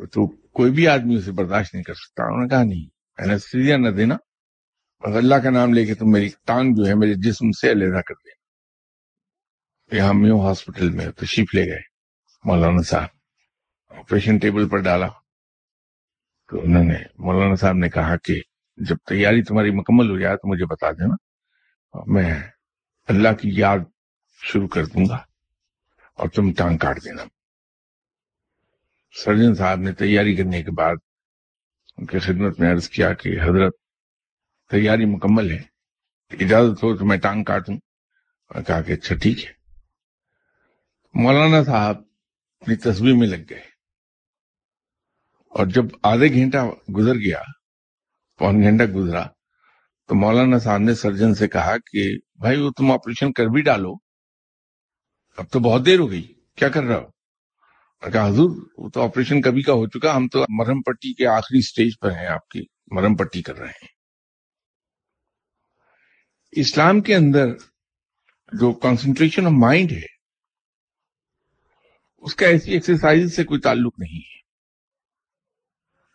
تو 0.07 0.29
کوئی 0.29 0.73
بھی 0.73 0.89
آدمی 0.89 1.15
اسے 1.15 1.33
برداشت 1.33 1.75
نہیں 1.75 1.85
کر 1.85 1.95
سکتا۔ 1.95 2.25
انہوں 2.25 2.43
نے 2.43 2.49
کہا 2.49 2.63
نہیں 2.63 2.85
اینستھیزیا 3.19 3.77
نہ 3.77 3.89
دینا، 3.89 4.15
بس 5.01 5.17
اللہ 5.17 5.35
کا 5.35 5.51
نام 5.51 5.73
لے 5.73 5.87
کے 5.87 5.95
تم 5.95 6.11
میری 6.11 6.29
ٹانگ 6.47 6.75
جو 6.75 6.87
ہے 6.87 6.95
میرے 6.95 7.15
جسم 7.15 7.51
سے 7.51 7.73
علیحدہ 7.73 8.01
کر 8.01 8.15
دینا۔ 8.15 8.39
یہاں 9.97 10.15
میو 10.15 10.41
ہاسپٹل 10.41 10.91
میں 10.91 11.09
تشریف 11.11 11.55
لے 11.55 11.67
گئے، 11.67 11.81
مولانا 12.45 12.83
صاحب۔ 12.83 13.09
آپریشن 13.99 14.39
ٹیبل 14.39 14.69
پر 14.69 14.79
ڈالا۔ 14.79 15.09
تو 16.51 16.61
انہوں 16.63 16.85
نے، 16.85 16.99
مولانا 17.19 17.55
صاحب 17.55 17.75
نے 17.75 17.89
کہا 17.89 18.17
کہ 18.17 18.41
جب 18.77 18.97
تیاری 18.97 19.43
تمہاری 19.43 19.71
مکمل 19.71 20.11
ہو 20.11 20.19
جائے 20.19 20.37
تو 20.37 20.49
مجھے 20.49 20.67
بتا 20.67 20.91
دینا، 20.91 21.15
میں 22.07 22.43
اللہ 23.09 23.29
کی 23.41 23.51
یاد 23.53 23.79
شروع 24.43 24.69
کر 24.69 24.87
دوں 24.87 25.05
گا۔ 25.09 25.28
اور 26.19 26.29
تم 26.29 26.53
ٹانگ 26.53 26.79
کاٹ 26.79 27.05
دینا۔ 27.05 27.25
سرجن 29.25 29.55
صاحب 29.55 29.79
نے 29.79 29.93
تیاری 29.93 30.37
کرنے 30.37 30.63
کے 30.63 30.71
بعد 30.71 30.97
ان 31.97 32.07
کی 32.07 32.19
خدمت 32.19 32.61
میں 32.61 32.73
عرض 32.73 32.89
کیا 32.89 33.15
کہ 33.15 33.41
حضرت، 33.43 33.73
تیاری 34.71 35.05
مکمل 35.05 35.51
ہے، 35.51 35.63
اجازت 36.45 36.83
ہو 36.83 36.97
تو 36.97 37.05
میں 37.05 37.17
ٹانگ 37.17 37.45
کاٹوں۔ 37.45 37.79
کہا 38.67 38.83
کہ 38.83 38.93
اچھا 38.93 39.15
ٹھیک 39.15 39.45
ہے۔ 39.45 39.53
مولانا 41.15 41.65
صاحب 41.65 42.03
اپنی 42.61 42.77
تصویر 42.77 43.15
میں 43.15 43.29
لگ 43.29 43.45
گئے۔ 43.51 43.63
اور 45.51 45.67
جب 45.67 45.85
آدھے 46.03 46.29
گھنٹہ 46.29 46.91
گزر 46.97 47.15
گیا، 47.15 47.43
پون 48.39 48.63
گھنٹہ 48.63 48.85
گزرا، 48.85 49.27
تو 50.07 50.15
مولانا 50.15 50.59
صاحب 50.59 50.81
نے 50.81 50.95
سرجن 50.95 51.35
سے 51.35 51.49
کہا 51.49 51.77
کہ 51.79 52.17
بھائی 52.35 52.61
وہ 52.61 52.71
تم 52.71 52.93
آپریشن 52.93 53.33
کر 53.33 53.47
بھی 53.47 53.63
ڈالو۔ 53.63 54.08
اب 55.39 55.51
تو 55.51 55.59
بہت 55.59 55.87
دیر 55.87 55.99
ہو 55.99 56.11
گئی، 56.11 56.35
کیا 56.57 56.69
کر 56.69 56.83
رہا 56.83 56.99
ہو؟ 56.99 57.11
کہا، 58.13 58.29
حضور، 58.29 58.67
وہ 58.79 58.91
تو 58.91 59.03
آپریشن 59.03 59.41
کبھی 59.41 59.63
کا 59.63 59.73
ہو 59.73 59.87
چکا، 59.87 60.17
ہم 60.17 60.29
تو 60.29 60.45
مرہم 60.49 60.83
پٹی 60.83 61.15
کے 61.15 61.27
آخری 61.27 61.61
سٹیج 61.61 61.99
پر 62.01 62.11
ہیں، 62.11 62.27
آپ 62.27 62.49
کی 62.49 62.61
مرہم 62.91 63.17
پٹی 63.17 63.43
کر 63.43 63.57
رہے 63.57 63.69
ہیں۔ 63.69 63.89
اسلام 66.51 67.01
کے 67.01 67.15
اندر 67.15 67.47
جو 68.53 68.73
کانسنٹریشن 68.73 69.47
آف 69.47 69.53
مائنڈ 69.53 69.93
ہے، 69.93 70.19
اس 72.17 72.35
کا 72.35 72.47
ایسی 72.47 72.73
ایکسرسائز 72.73 73.37
سے 73.37 73.45
کوئی 73.45 73.61
تعلق 73.61 73.99
نہیں 73.99 74.19
ہے۔ 74.19 74.41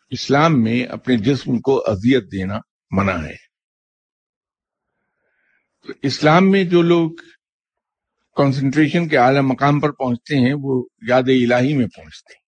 اسلام 0.09 0.63
میں 0.63 0.85
اپنے 0.85 1.17
جسم 1.17 1.59
کو 1.59 1.83
اذیت 1.87 2.31
دینا 2.31 2.57
منع 2.91 3.15
ہے۔ 3.15 3.53
تو 5.87 5.93
اسلام 6.01 6.51
میں 6.51 6.63
جو 6.63 6.81
لوگ 6.81 7.11
کانسنٹریشن 8.35 9.07
کے 9.07 9.17
اعلی 9.17 9.39
مقام 9.39 9.79
پر 9.79 9.91
پہنچتے 9.91 10.35
ہیں، 10.35 10.53
وہ 10.61 10.85
یاد 11.07 11.23
الہی 11.27 11.77
میں 11.77 11.87
پہنچتے 11.87 12.33
ہیں۔ 12.33 12.43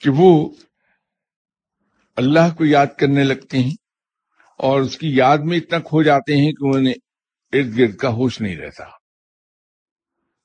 کہ 0.00 0.10
وہ 0.10 0.50
اللہ 2.16 2.54
کو 2.58 2.64
یاد 2.64 2.86
کرنے 2.98 3.24
لگتے 3.24 3.58
ہیں 3.58 3.74
اور 4.58 4.80
اس 4.80 4.98
کی 4.98 5.16
یاد 5.16 5.38
میں 5.38 5.58
اتنا 5.58 5.78
کھو 5.78 6.02
جاتے 6.02 6.36
ہیں 6.36 6.52
کہ 6.52 6.76
انہیں 6.76 6.94
ارد 7.52 7.78
گرد 7.78 7.96
کا 7.96 8.08
ہوش 8.08 8.40
نہیں 8.40 8.56
رہتا۔ 8.56 8.84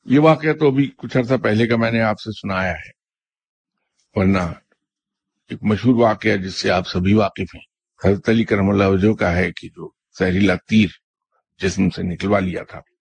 یہ 0.06 0.20
واقعہ 0.20 0.54
تو 0.54 0.72
ابھی 0.72 0.92
کچھ 0.98 1.18
عرصہ 1.18 1.34
پہلے 1.44 1.68
کا 1.68 1.76
میں 1.76 1.92
نے 1.92 2.02
آپ 2.02 2.20
سے 2.20 2.32
سنایا 2.32 2.74
ہے۔ 2.74 2.90
ورنہ 4.14 4.54
ایک 5.50 5.64
مشہور 5.64 5.96
واقعہ 5.96 6.38
جس 6.38 6.62
سے 6.62 6.72
آپ 6.72 6.88
سبھی 6.88 7.14
واقف 7.14 7.56
ہیں۔ 7.56 7.66
حضرت 8.06 8.30
علی 8.30 8.44
کرم 8.44 8.70
اللہ 8.70 8.84
وجہ 8.84 9.14
کا 9.14 9.36
ہے 9.36 9.52
کہ 9.52 9.68
جو 9.68 9.92
زہریلا 10.20 10.56
تیر 10.56 10.88
جسم 11.62 11.90
سے 11.90 12.04
نکلوا 12.04 12.40
لیا 12.40 12.64
تھا۔ 12.64 12.95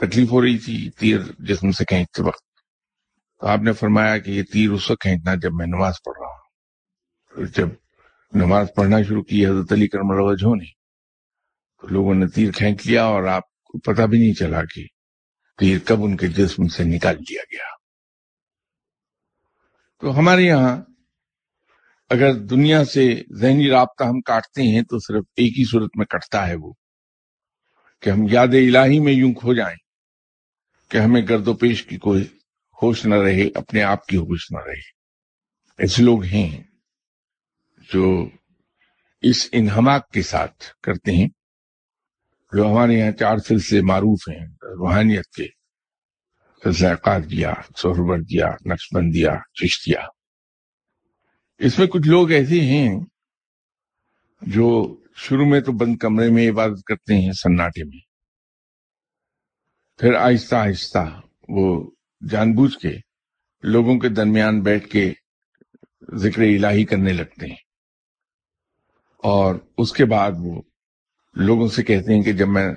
تکلیف 0.00 0.30
ہو 0.30 0.42
رہی 0.42 0.58
تھی، 0.58 0.90
تیر 0.90 1.18
جسم 1.38 1.70
سے 1.70 1.84
کھینچتے 1.84 2.22
وقت۔ 2.22 2.44
تو 3.40 3.46
آپ 3.46 3.58
نے 3.58 3.72
فرمایا 3.72 4.18
کہ 4.18 4.30
یہ 4.30 4.42
تیر 4.42 4.70
اس 4.70 4.90
وقت 4.90 5.00
کھینچنا 5.00 5.34
جب 5.34 5.52
میں 5.52 5.66
نماز 5.66 5.94
پڑھ 6.04 6.18
رہا 6.20 6.26
ہوں۔ 6.26 7.46
جب 7.54 7.68
نماز 8.32 8.66
پڑھنا 8.76 9.02
شروع 9.02 9.22
کی، 9.22 9.46
حضرت 9.46 9.72
علی 9.72 9.88
کرم 9.88 10.10
اللہ 10.10 10.22
وجہ 10.22 10.54
نے، 10.54 10.70
تو 11.80 11.86
لوگوں 11.88 12.14
نے 12.14 12.26
تیر 12.26 12.52
کھینچ 12.52 12.86
لیا 12.86 13.04
اور 13.04 13.22
آپ 13.24 13.42
کو 13.62 13.78
پتہ 13.78 14.02
بھی 14.02 14.18
نہیں 14.18 14.34
چلا 14.34 14.62
کہ 14.64 14.86
تیر 15.58 15.78
کب 15.84 16.02
ان 16.02 16.16
کے 16.16 16.26
جسم 16.26 16.68
سے 16.68 16.84
نکال 16.84 17.18
دیا 17.18 17.42
گیا۔ 17.52 17.68
تو 20.00 20.18
ہمارے 20.18 20.42
یہاں 20.42 20.76
اگر 22.10 22.32
دنیا 22.32 22.84
سے 22.84 23.22
ذہنی 23.40 23.70
رابطہ 23.70 24.04
ہم 24.04 24.20
کاٹتے 24.20 24.62
ہیں 24.62 24.82
تو 24.82 24.98
صرف 24.98 25.24
ایک 25.36 25.58
ہی 25.58 25.64
صورت 25.70 25.90
میں 25.94 26.06
کٹتا 26.06 26.46
ہے 26.48 26.54
وہ، 26.54 26.72
کہ 28.02 28.10
ہم 28.10 28.26
یاد 28.30 28.48
الہی 28.48 28.98
میں 29.00 29.12
یوں 29.12 29.32
کھو 29.34 29.54
جائیں۔ 29.54 29.76
کہ 30.90 30.98
ہمیں 30.98 31.22
گرد 31.28 31.48
و 31.48 31.54
پیش 31.54 31.84
کی 31.84 31.98
کوئی 31.98 32.22
ہوش 32.82 33.06
نہ 33.06 33.14
رہے، 33.14 33.48
اپنے 33.54 33.82
آپ 33.82 34.06
کی 34.06 34.16
ہوش 34.16 34.50
نہ 34.50 34.58
رہے۔ 34.66 34.80
ایسے 35.78 36.02
لوگ 36.02 36.24
ہیں 36.24 36.62
جو 37.94 38.28
اس 39.22 39.48
انہماک 39.52 40.10
کے 40.10 40.22
ساتھ 40.22 40.64
کرتے 40.82 41.12
ہیں، 41.12 41.28
جو 42.52 42.70
ہمارے 42.70 42.92
یہاں 42.92 43.10
چار 43.10 43.38
سلسلے 43.38 43.80
معروف 43.80 44.28
ہیں، 44.28 44.46
روحانیت 44.62 45.26
کے۔ 45.26 45.46
سلسلہ 46.62 46.94
قادیہ 46.94 47.46
سہروردیہ 47.76 48.44
نقش 48.44 48.88
بندیا 48.94 49.36
چشتیہ 49.54 49.98
اس 51.58 51.78
میں 51.78 51.86
کچھ 51.86 52.08
لوگ 52.08 52.30
ایسے 52.30 52.60
ہیں 52.60 53.00
جو 54.42 54.96
شروع 55.16 55.46
میں 55.46 55.60
تو 55.60 55.72
بند 55.72 55.96
کمرے 55.96 56.30
میں 56.30 56.50
عبادت 56.50 56.84
کرتے 56.86 57.14
ہیں، 57.14 57.32
سناٹے 57.32 57.84
میں۔ 57.84 58.09
پھر 60.00 60.14
آہستہ 60.14 60.54
آہستہ 60.54 61.20
وہ 61.48 61.90
جان 62.30 62.52
بوجھ 62.52 62.78
کے 62.78 62.96
لوگوں 63.62 63.98
کے 63.98 64.08
درمیان 64.08 64.60
بیٹھ 64.60 64.88
کے 64.88 65.12
ذکر 66.14 66.42
الہی 66.42 66.84
کرنے 66.84 67.12
لگتے 67.12 67.46
ہیں۔ 67.46 67.56
اور 69.18 69.54
اس 69.78 69.92
کے 69.92 70.04
بعد 70.04 70.30
وہ 70.38 70.62
لوگوں 71.34 71.68
سے 71.68 71.82
کہتے 71.82 72.14
ہیں 72.14 72.22
کہ 72.22 72.32
جب 72.32 72.48
میں 72.48 72.68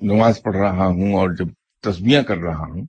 نماز 0.00 0.42
پڑھ 0.42 0.56
رہا 0.56 0.86
ہوں 0.86 1.14
اور 1.14 1.30
جب 1.30 1.44
تسبیاں 1.80 2.22
کر 2.22 2.36
رہا 2.36 2.62
ہوں 2.62 2.86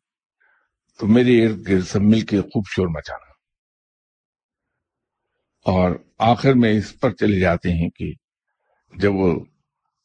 تو 1.00 1.08
میرے 1.08 1.46
ارد 1.46 1.68
گرد 1.68 1.88
سب 1.88 2.02
مل 2.02 2.22
کے 2.22 2.42
خوب 2.42 2.64
شور 2.68 2.88
مچانا۔ 2.88 3.32
اور 5.66 5.92
آخر 6.18 6.54
میں 6.54 6.72
اس 6.72 7.00
پر 7.00 7.12
چلے 7.12 7.40
جاتے 7.40 7.74
ہیں 7.74 7.90
کہ 7.90 8.14
جب 8.96 9.14
وہ 9.14 9.46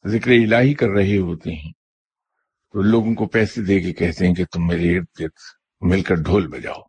ذکر 0.07 0.31
الہی 0.31 0.73
کر 0.73 0.89
رہے 0.89 1.17
ہوتے 1.17 1.55
ہیں 1.55 1.78
تو 2.73 2.81
لوگوں 2.81 3.13
کو 3.15 3.25
پیسے 3.27 3.61
دے 3.61 3.79
کے 3.79 3.93
کہتے 3.93 4.27
ہیں 4.27 4.33
کہ 4.35 4.45
تم 4.45 4.67
میرے 4.67 4.97
ارد 4.97 5.19
گرد 5.19 5.37
مل 5.81 6.01
کر 6.01 6.15
ڈھول 6.15 6.47
بجاؤ۔ 6.47 6.81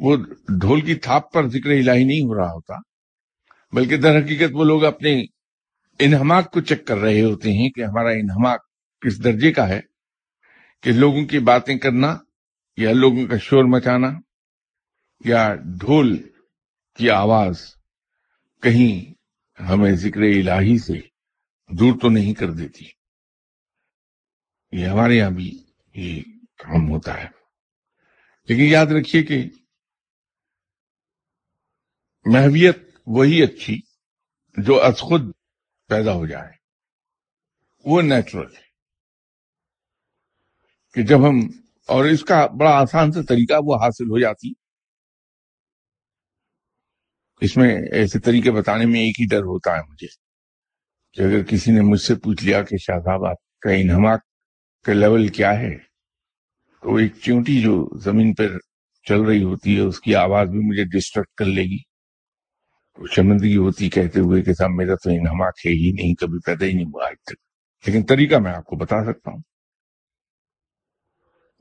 وہ 0.00 0.16
ڈھول 0.60 0.80
کی 0.80 0.94
تھاپ 0.94 1.32
پر 1.32 1.46
ذکر 1.48 1.70
الہی 1.70 2.04
نہیں 2.04 2.20
ہو 2.20 2.34
رہا 2.34 2.52
ہوتا، 2.52 2.74
بلکہ 3.72 3.96
در 3.96 4.18
حقیقت 4.18 4.50
وہ 4.52 4.64
لوگ 4.64 4.84
اپنے 4.84 5.14
انہماک 6.00 6.52
کو 6.52 6.60
چیک 6.60 6.86
کر 6.86 6.98
رہے 6.98 7.20
ہوتے 7.22 7.52
ہیں 7.52 7.68
کہ 7.70 7.84
ہمارا 7.84 8.10
انہماک 8.12 8.60
کس 9.02 9.22
درجے 9.24 9.52
کا 9.52 9.68
ہے، 9.68 9.80
کہ 10.84 10.92
لوگوں 10.92 11.24
کی 11.26 11.38
باتیں 11.38 11.76
کرنا 11.78 12.16
یا 12.78 12.92
لوگوں 12.92 13.26
کا 13.26 13.36
شور 13.38 13.64
مچانا 13.64 14.08
یا 15.24 15.54
ڈھول 15.80 16.16
کی 16.98 17.10
آواز 17.10 17.64
کہیں 18.62 19.14
ہمیں 19.58 19.92
ذکر 19.92 20.20
الہی 20.22 20.78
سے 20.78 20.98
دور 21.70 21.98
تو 22.02 22.08
نہیں 22.08 22.34
کر 22.34 22.50
دیتی۔ 22.52 22.84
یہ 24.74 24.86
ہمارے 24.86 25.14
یہاں 25.14 25.30
بھی 25.30 25.64
یہ 25.94 26.22
کام 26.58 26.90
ہوتا 26.90 27.20
ہے۔ 27.20 27.26
لیکن 28.48 28.62
یاد 28.62 28.86
رکھیے 28.86 29.22
کہ 29.22 29.44
محویت 32.24 32.78
وہی 33.06 33.42
اچھی 33.42 33.80
جو 34.56 34.82
از 34.82 34.98
خود 34.98 35.20
پیدا 35.88 36.12
ہو 36.12 36.26
جائے۔ 36.26 36.52
وہ 37.84 38.02
نیچرل 38.02 38.56
ہے۔ 38.56 38.62
کہ 40.94 41.02
جب 41.02 41.18
ہم 41.28 41.50
اور 41.86 42.04
اس 42.04 42.24
کا 42.24 42.46
بڑا 42.46 42.70
آسان 42.70 43.12
سے 43.12 43.22
طریقہ 43.22 43.54
وہ 43.64 43.76
حاصل 43.76 44.04
ہو 44.04 44.20
جاتی۔ 44.20 44.52
اس 47.40 47.56
میں 47.56 47.76
ایسے 47.92 48.18
طریقے 48.18 48.50
بتانے 48.50 48.86
میں 48.86 49.00
ایک 49.00 49.20
ہی 49.20 49.26
ڈر 49.26 49.40
ہوتا 49.40 49.76
ہے 49.76 49.82
مجھے 49.88 50.06
کہ 51.12 51.22
اگر 51.22 51.42
کسی 51.44 51.72
نے 51.72 51.80
مجھ 51.80 52.00
سے 52.00 52.14
پوچھ 52.14 52.44
لیا 52.44 52.62
کہ 52.62 52.76
شاہ 52.76 52.98
صاحب 53.04 53.24
آپ 53.24 53.58
کا 53.60 53.70
انہماک 53.70 54.33
کا 54.84 54.92
لیول 54.92 55.28
کیا 55.28 55.58
ہے؟ 55.58 55.78
تو 56.82 56.94
ایک 56.94 57.12
چونٹی 57.22 57.62
جو 57.62 57.98
زمین 57.98 58.34
پر 58.34 58.58
چل 59.08 59.20
رہی 59.20 59.42
ہوتی 59.42 59.76
ہے، 59.76 59.80
اس 59.80 60.00
کی 60.00 60.14
آواز 60.14 60.48
بھی 60.48 60.58
مجھے 60.58 60.84
ڈسٹریکٹ 60.84 61.34
کر 61.34 61.44
لے 61.44 61.62
گی۔ 61.62 61.78
شرمندگی 63.10 63.56
ہوتی 63.56 63.90
کہتے 63.90 64.20
ہوئے 64.20 64.42
کہ 64.42 64.52
صاحب، 64.52 64.70
میرا 64.70 64.94
تو 64.94 65.10
انہماک 65.10 65.66
ہے 65.66 65.70
ہی 65.70 65.92
نہیں، 65.92 66.14
کبھی 66.14 66.38
پیدا 66.46 66.66
ہی 66.66 66.72
نہیں 66.72 66.84
ہوا 66.84 67.06
آج 67.06 67.14
تک۔ 67.22 67.34
لیکن 67.86 68.06
طریقہ 68.06 68.36
میں 68.36 68.52
آپ 68.52 68.64
کو 68.64 68.76
بتا 68.76 69.04
سکتا 69.04 69.30
ہوں۔ 69.30 69.42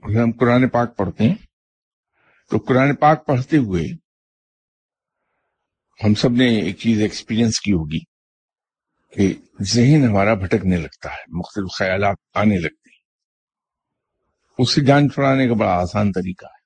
اگر 0.02 0.22
ہم 0.22 0.32
قرآن 0.32 0.70
پاک 0.70 0.98
پڑھتے 0.98 1.24
ہیں، 1.24 1.36
تو 2.50 2.58
قرآن 2.58 2.96
پاک 2.96 3.26
پڑھتے 3.26 3.58
ہوئے 3.58 3.84
ہم 6.06 6.14
سب 6.14 6.32
نے 6.32 6.60
ایک 6.60 6.78
چیز 6.78 7.02
ایکسپیرینس 7.02 7.60
کی 7.60 7.72
ہوگی 7.72 8.00
کہ 9.12 9.34
ذہن 9.62 10.04
ہمارا 10.10 10.34
بھٹکنے 10.34 10.78
لگتا 10.78 11.10
ہے، 11.12 11.38
مختلف 11.38 11.78
خیالات 11.78 12.16
آنے 12.34 12.60
لگتے 12.60 12.83
اس 14.58 14.76
سے 14.76 14.82
جان 14.82 15.10
چھڑانے 15.10 15.48
کا 15.48 15.54
بڑا 15.54 15.72
آسان 15.72 16.12
طریقہ 16.12 16.46
ہے۔ 16.46 16.64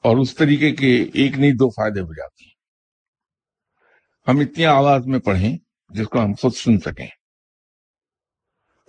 اور 0.00 0.16
اس 0.16 0.34
طریقے 0.34 0.70
کے 0.70 1.02
ایک 1.14 1.38
نہیں، 1.38 1.52
دو 1.52 1.70
فائدے 1.70 2.00
ہو 2.00 2.14
جاتے 2.14 2.44
ہیں۔ 2.44 2.52
ہم 4.28 4.38
اتنی 4.38 4.66
آواز 4.66 5.06
میں 5.06 5.18
پڑھیں 5.18 5.58
جس 5.88 6.08
کو 6.08 6.24
ہم 6.24 6.32
خود 6.34 6.54
سن 6.54 6.78
سکیں۔ 6.78 7.08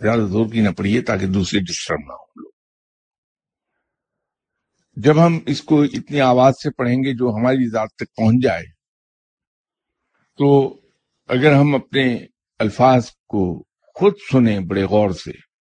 زیادہ 0.01 0.19
زور 0.19 0.45
کی 0.51 0.62
نہ 0.62 0.69
پڑھیے 0.69 1.01
تاکہ 1.01 1.27
دوسرے 1.27 1.60
ڈسٹرب 1.60 1.99
نہ 1.99 2.13
ہو 2.13 2.41
لوگ۔ 2.41 2.51
جب 4.95 5.25
ہم 5.25 5.39
اس 5.45 5.62
کو 5.62 5.84
اتنی 5.84 6.21
آواز 6.21 6.53
سے 6.63 6.71
پڑھیں 6.71 6.95
گے 6.95 7.13
جو 7.13 7.36
ہماری 7.36 7.69
ذات 7.69 7.89
تک 7.95 8.15
پہنچ 8.15 8.43
جائے، 8.43 8.65
تو 10.38 10.79
اگر 11.27 11.53
ہم 11.53 11.75
اپنے 11.75 12.25
الفاظ 12.60 13.10
کو 13.27 13.63
خود 13.95 14.13
سنیں 14.32 14.60
بڑے 14.60 14.84
غور 14.84 15.10
سے 15.10 15.52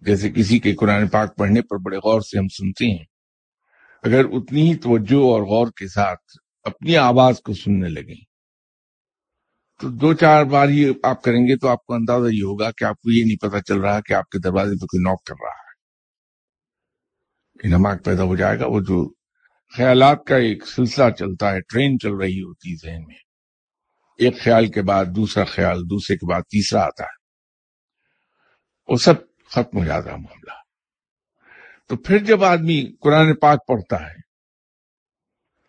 جیسے 0.00 0.30
کسی 0.30 0.58
کے 0.58 0.74
قرآن 0.74 1.08
پاک 1.08 1.36
پڑھنے 1.36 1.62
پر 1.62 1.76
بڑے 1.76 1.96
غور 1.96 2.20
سے 2.20 2.38
ہم 2.38 2.48
سنتے 2.48 2.86
ہیں، 2.86 3.04
اگر 4.02 4.24
اتنی 4.24 4.72
ہی 4.72 4.76
توجہ 4.76 5.22
اور 5.22 5.42
غور 5.42 5.66
کے 5.76 5.88
ساتھ 5.88 6.20
اپنی 6.62 6.96
آواز 6.96 7.40
کو 7.40 7.54
سننے 7.54 7.88
لگیں۔ 7.88 8.34
تو 9.80 9.90
دو 9.90 10.14
چار 10.14 10.44
بار 10.44 10.68
یہ 10.68 10.92
آپ 11.02 11.22
کریں 11.22 11.48
گے 11.48 11.56
تو 11.56 11.68
آپ 11.68 11.86
کو 11.86 11.94
اندازہ 11.94 12.28
یہ 12.32 12.42
ہوگا 12.42 12.70
کہ 12.70 12.84
آپ 12.84 13.00
کو 13.00 13.10
یہ 13.10 13.24
نہیں 13.24 13.36
پتا 13.36 13.60
چل 13.60 13.80
رہا 13.80 14.00
کہ 14.00 14.12
آپ 14.12 14.28
کے 14.28 14.38
دروازے 14.38 14.70
پہ 14.70 14.86
کوئی 14.86 15.02
نوک 15.02 15.24
کر 15.24 15.34
رہا 15.42 15.50
ہے۔ 15.50 15.64
نماز 17.68 17.98
پیدا 18.04 18.22
ہو 18.22 18.36
جائے 18.36 18.58
گا، 18.58 18.66
وہ 18.66 18.80
جو 18.80 19.12
خیالات 19.76 20.24
کا 20.24 20.36
ایک 20.36 20.66
سلسلہ 20.66 21.10
چلتا 21.10 21.52
ہے، 21.52 21.60
ٹرین 21.60 21.98
چل 21.98 22.14
رہی 22.14 22.42
ہوتی 22.42 22.76
ذہن 22.76 23.04
میں۔ 23.06 23.14
ایک 24.18 24.40
خیال 24.40 24.66
کے 24.66 24.82
بعد 24.82 25.04
دوسرا 25.04 25.44
خیال، 25.44 25.90
دوسرے 25.90 26.16
کے 26.16 26.32
بعد 26.32 26.42
تیسرا 26.42 26.80
آتا 26.80 27.04
ہے۔ 27.04 27.24
وہ 28.88 28.96
سب 28.96 29.14
ختم 29.54 29.78
ہو 29.78 29.84
جاتا 29.84 30.10
ہے 30.10 30.16
معاملہ۔ 30.16 30.52
تو 31.88 31.96
پھر 31.96 32.18
جب 32.18 32.44
آدمی 32.44 32.96
قرآن 33.00 33.34
پاک 33.34 33.66
پڑھتا 33.66 34.06
ہے، 34.06 34.20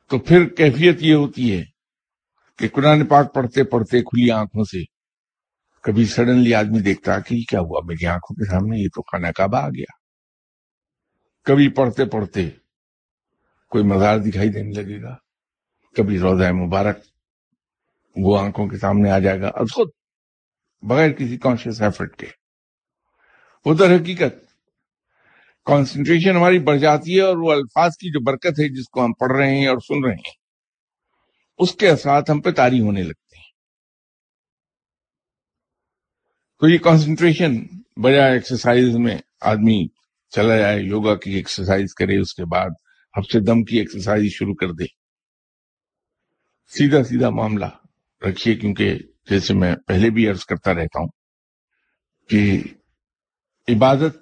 تو 0.10 0.20
پھر 0.20 0.50
کیفیت 0.50 0.98
یہ 1.00 1.14
ہوتی 1.14 1.58
ہے 1.58 1.64
کہ 2.58 2.68
قرآن 2.68 3.06
پاک 3.06 3.34
پڑھتے 3.34 3.64
پڑھتے 3.64 4.02
کھلی 4.02 4.32
آنکھوں 4.32 4.64
سے 4.64 4.84
کبھی 5.82 6.06
سڈنلی 6.06 6.54
آدمی 6.54 6.80
دیکھتا 6.80 7.20
کہ 7.20 7.36
کیا 7.50 7.60
ہوا، 7.60 7.82
میری 7.86 8.06
آنکھوں 8.06 8.36
کے 8.36 8.50
سامنے 8.50 8.80
یہ 8.80 8.88
تو 8.96 9.02
خانہ 9.02 9.28
کعبہ 9.28 9.58
آ 9.58 9.70
گیا۔ 9.70 9.92
کبھی 11.44 11.70
پڑھتے 11.70 12.06
پڑھتے 12.06 12.50
کوئی 13.70 13.84
مزار 13.84 14.20
دکھائی 14.20 14.50
دینے 14.50 14.82
لگے 14.82 15.02
گا، 15.02 15.16
کبھی 15.98 16.20
روزہ 16.20 16.52
مبارک 16.52 16.98
وہ 18.16 18.40
آنکھوں 18.40 18.68
کے 18.68 18.78
سامنے 18.78 19.12
آ 19.12 19.20
جائے 19.20 19.42
گا۔ 19.42 19.48
اور 19.48 19.66
خود 19.66 19.90
بغیر 20.82 21.12
کسی 21.12 21.38
کانشیس 21.38 21.82
ایفرٹ 21.82 22.16
کے۔ 22.16 22.45
وہ 23.66 23.74
در 23.74 23.96
حقیقت 23.96 24.44
کانسنٹریشن 25.68 26.36
ہماری 26.36 26.60
بڑھ 26.60 26.80
جاتی 26.80 27.16
ہے 27.16 27.22
اور 27.22 27.38
وہ 27.38 27.52
الفاظ 27.52 27.98
کی 27.98 28.12
جو 28.12 28.20
برکت 28.20 28.60
ہے 28.60 28.68
جس 28.70 28.90
کو 28.90 29.06
ہم 29.06 29.14
پڑھ 29.14 29.32
رہے 29.38 29.58
ہیں 29.58 29.68
اور 29.68 29.78
سن 29.78 30.04
رہے 30.06 30.14
ہیں، 30.14 30.34
اس 31.60 31.76
کے 31.76 31.90
اثرات 31.90 32.30
ہم 32.30 32.42
پہ 32.42 32.52
تاری 32.52 32.80
ہونے 32.82 33.04
لگتے 33.04 33.38
ہیں۔ 33.38 33.44
تو 36.62 36.68
یہ 36.68 36.78
کانسنٹریشن 36.78 37.56
بجائے 37.98 38.34
ایکسرسائز 38.34 38.96
میں 38.96 39.18
آدمی 39.42 39.86
چلا 40.34 40.58
جائے 40.58 40.82
یوگا 40.82 41.16
کی 41.16 41.32
ایکسرسائز 41.32 41.94
کرے، 41.94 42.18
اس 42.18 42.34
کے 42.34 42.46
بعد 42.46 42.70
ہفتے 43.20 43.40
دم 43.40 43.64
کی 43.64 43.78
ایکسرسائز 43.78 44.32
شروع 44.32 44.56
کر 44.56 44.72
دے۔ 44.72 44.86
سیدھا 46.72 47.04
سیدھا 47.04 47.30
معاملہ 47.30 47.70
رکھیے، 48.22 48.56
کیونکہ 48.56 48.98
جیسے 49.30 49.54
میں 49.54 49.76
پہلے 49.88 50.10
بھی 50.10 50.28
عرض 50.30 50.46
کرتا 50.46 50.74
رہتا 50.74 51.00
ہوں 51.00 51.10
کہ 52.30 52.42
عبادت 53.68 54.18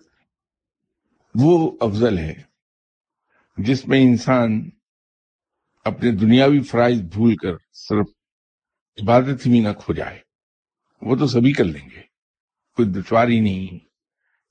وہ 1.36 1.78
افضل 1.82 2.18
ہے 2.18 2.34
جس 3.58 3.88
میں 3.88 4.02
انسان 4.02 4.70
اپنے 5.86 6.12
دنیاوی 6.12 6.60
فرائض 6.60 7.02
بھول 7.02 7.36
کر 7.36 7.52
صرف 7.74 8.06
عبادت 9.04 9.48
ہی 9.48 9.60
نہ 9.60 9.70
کھو 9.80 9.94
جائے۔ 9.94 10.20
وہ 11.02 11.16
تو 11.16 11.28
سبھی 11.28 11.54
کر 11.54 11.64
لیں 11.64 11.90
گے۔ 11.96 12.02
کوئی 12.76 12.90
دشواری 12.90 13.40
نہیں 13.40 13.80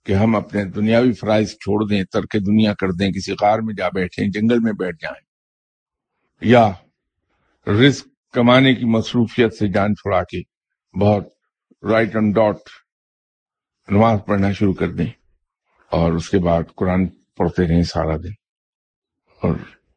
کہ 0.07 0.13
ہم 0.13 0.37
اپنے 0.37 0.65
دنیاوی 0.65 1.13
فرائض 1.13 1.49
چھوڑ 1.49 1.89
دیں، 1.89 2.05
ترک 2.05 2.37
دنیا 2.47 2.75
کر 2.75 2.93
دیں، 2.93 3.11
کسی 3.11 3.35
کار 3.35 3.59
میں 3.59 3.75
جا 3.75 3.89
بیٹھیں، 3.89 4.29
جنگل 4.29 4.59
میں 4.59 4.73
بیٹھ 4.73 4.97
جائیں۔ 5.03 5.27
یا 6.41 6.73
رزق 7.67 8.09
کمانے 8.33 8.75
کی 8.75 8.85
مصروفیت 8.85 9.55
سے 9.55 9.69
جان 9.69 9.95
چھوڑا 9.95 10.23
کے 10.23 10.43
بہت 11.01 11.25
رائٹ 11.85 12.17
اینڈ 12.17 12.35
ڈاٹ 12.35 12.57
نماز 13.93 14.19
پڑھنا 14.27 14.53
شروع 14.53 14.75
کر 14.75 14.93
دیں 14.93 15.11
اور 15.93 16.13
اس 16.13 16.31
کے 16.31 16.39
بعد 16.39 16.63
قرآن 16.77 17.09
پڑھتے 17.09 17.69
رہیں 17.69 17.83
سارا 17.83 18.17
دن 18.17 18.33
اور 19.43 19.55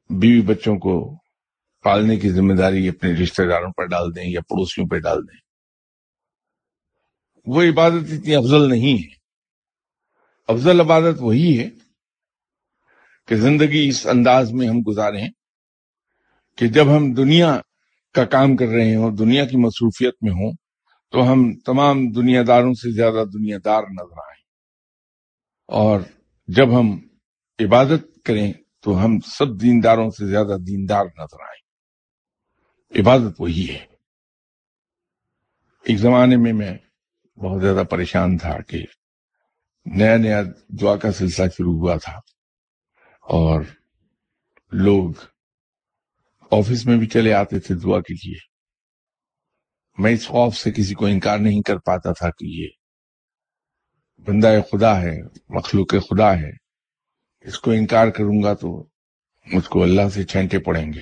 بیوی 0.09 0.41
بچوں 0.41 0.75
کو 0.77 1.15
پالنے 1.83 2.17
کی 2.17 2.29
ذمہ 2.29 2.53
داری 2.53 2.89
اپنے 2.89 3.11
رشتہ 3.11 3.41
داروں 3.41 3.71
پر 3.71 3.85
ڈال 3.85 4.15
دیں 4.15 4.23
یا 4.25 4.41
پڑوسیوں 4.41 4.87
پہ 4.87 4.99
ڈال 4.99 5.17
دیں۔ 5.17 5.39
وہ 7.45 7.63
عبادت 7.63 8.11
اتنی 8.11 8.35
افضل 8.35 8.69
نہیں 8.69 8.97
ہے۔ 8.97 9.15
افضل 10.47 10.79
عبادت 10.79 11.15
وہی 11.19 11.59
ہے 11.59 11.69
کہ 13.27 13.35
زندگی 13.35 13.87
اس 13.87 14.07
انداز 14.07 14.51
میں 14.51 14.67
ہم 14.67 14.79
گزاریں 14.87 15.29
کہ 16.57 16.67
جب 16.67 16.85
ہم 16.97 17.13
دنیا 17.13 17.61
کا 18.13 18.25
کام 18.25 18.55
کر 18.55 18.67
رہے 18.67 18.95
ہوں 18.95 19.11
دنیا 19.11 19.45
کی 19.45 19.57
مصروفیت 19.57 20.13
میں 20.21 20.31
ہوں 20.31 20.51
تو 21.15 21.31
ہم 21.31 21.53
تمام 21.53 22.11
دنیا 22.11 22.41
داروں 22.47 22.73
سے 22.73 22.91
زیادہ 22.91 23.25
دنیا 23.33 23.57
دار 23.65 23.83
نظر 23.83 24.17
آئیں۔ 24.17 24.43
اور 25.67 25.99
جب 26.47 26.79
ہم 26.79 27.07
عبادت 27.59 28.23
کریں 28.23 28.53
تو 28.79 29.05
ہم 29.05 29.19
سب 29.19 29.61
دینداروں 29.61 30.09
سے 30.09 30.27
زیادہ 30.27 30.57
دیندار 30.67 31.05
نظر 31.05 31.41
آئیں۔ 31.41 31.75
عبادت 33.01 33.41
وہی 33.41 33.69
ہے۔ 33.69 33.85
ایک 35.83 35.97
زمانے 35.97 36.37
میں 36.37 36.53
میں 36.53 36.77
بہت 37.39 37.61
زیادہ 37.61 37.83
پریشان 37.89 38.37
تھا 38.37 38.61
کہ 38.61 38.85
نیا 39.85 40.17
نیا 40.17 40.41
دعا 40.81 40.95
کا 40.95 41.11
سلسلہ 41.11 41.45
شروع 41.57 41.79
ہوا 41.79 41.97
تھا 41.97 42.19
اور 43.21 43.61
لوگ 44.71 45.11
آفس 46.51 46.85
میں 46.85 46.97
بھی 46.97 47.07
چلے 47.07 47.33
آتے 47.33 47.59
تھے 47.59 47.75
دعا 47.75 47.99
کے 47.99 48.13
لیے۔ 48.13 48.54
میں 49.97 50.11
اس 50.11 50.27
خوف 50.27 50.57
سے 50.57 50.71
کسی 50.71 50.93
کو 50.93 51.05
انکار 51.05 51.39
نہیں 51.39 51.61
کر 51.61 51.77
پاتا 51.77 52.11
تھا 52.11 52.29
کہ 52.29 52.45
یہ 52.45 52.67
بندہ 54.25 54.61
خدا 54.71 55.01
ہے، 55.01 55.17
مخلوق 55.49 55.89
خدا 55.89 56.39
ہے۔ 56.39 56.51
اس 57.41 57.59
کو 57.59 57.71
انکار 57.71 58.07
کروں 58.07 58.43
گا 58.43 58.53
تو 58.53 58.87
مجھ 59.53 59.69
کو 59.69 59.83
اللہ 59.83 60.09
سے 60.09 60.23
چھینٹے 60.23 60.59
پڑیں 60.59 60.93
گے۔ 60.93 60.99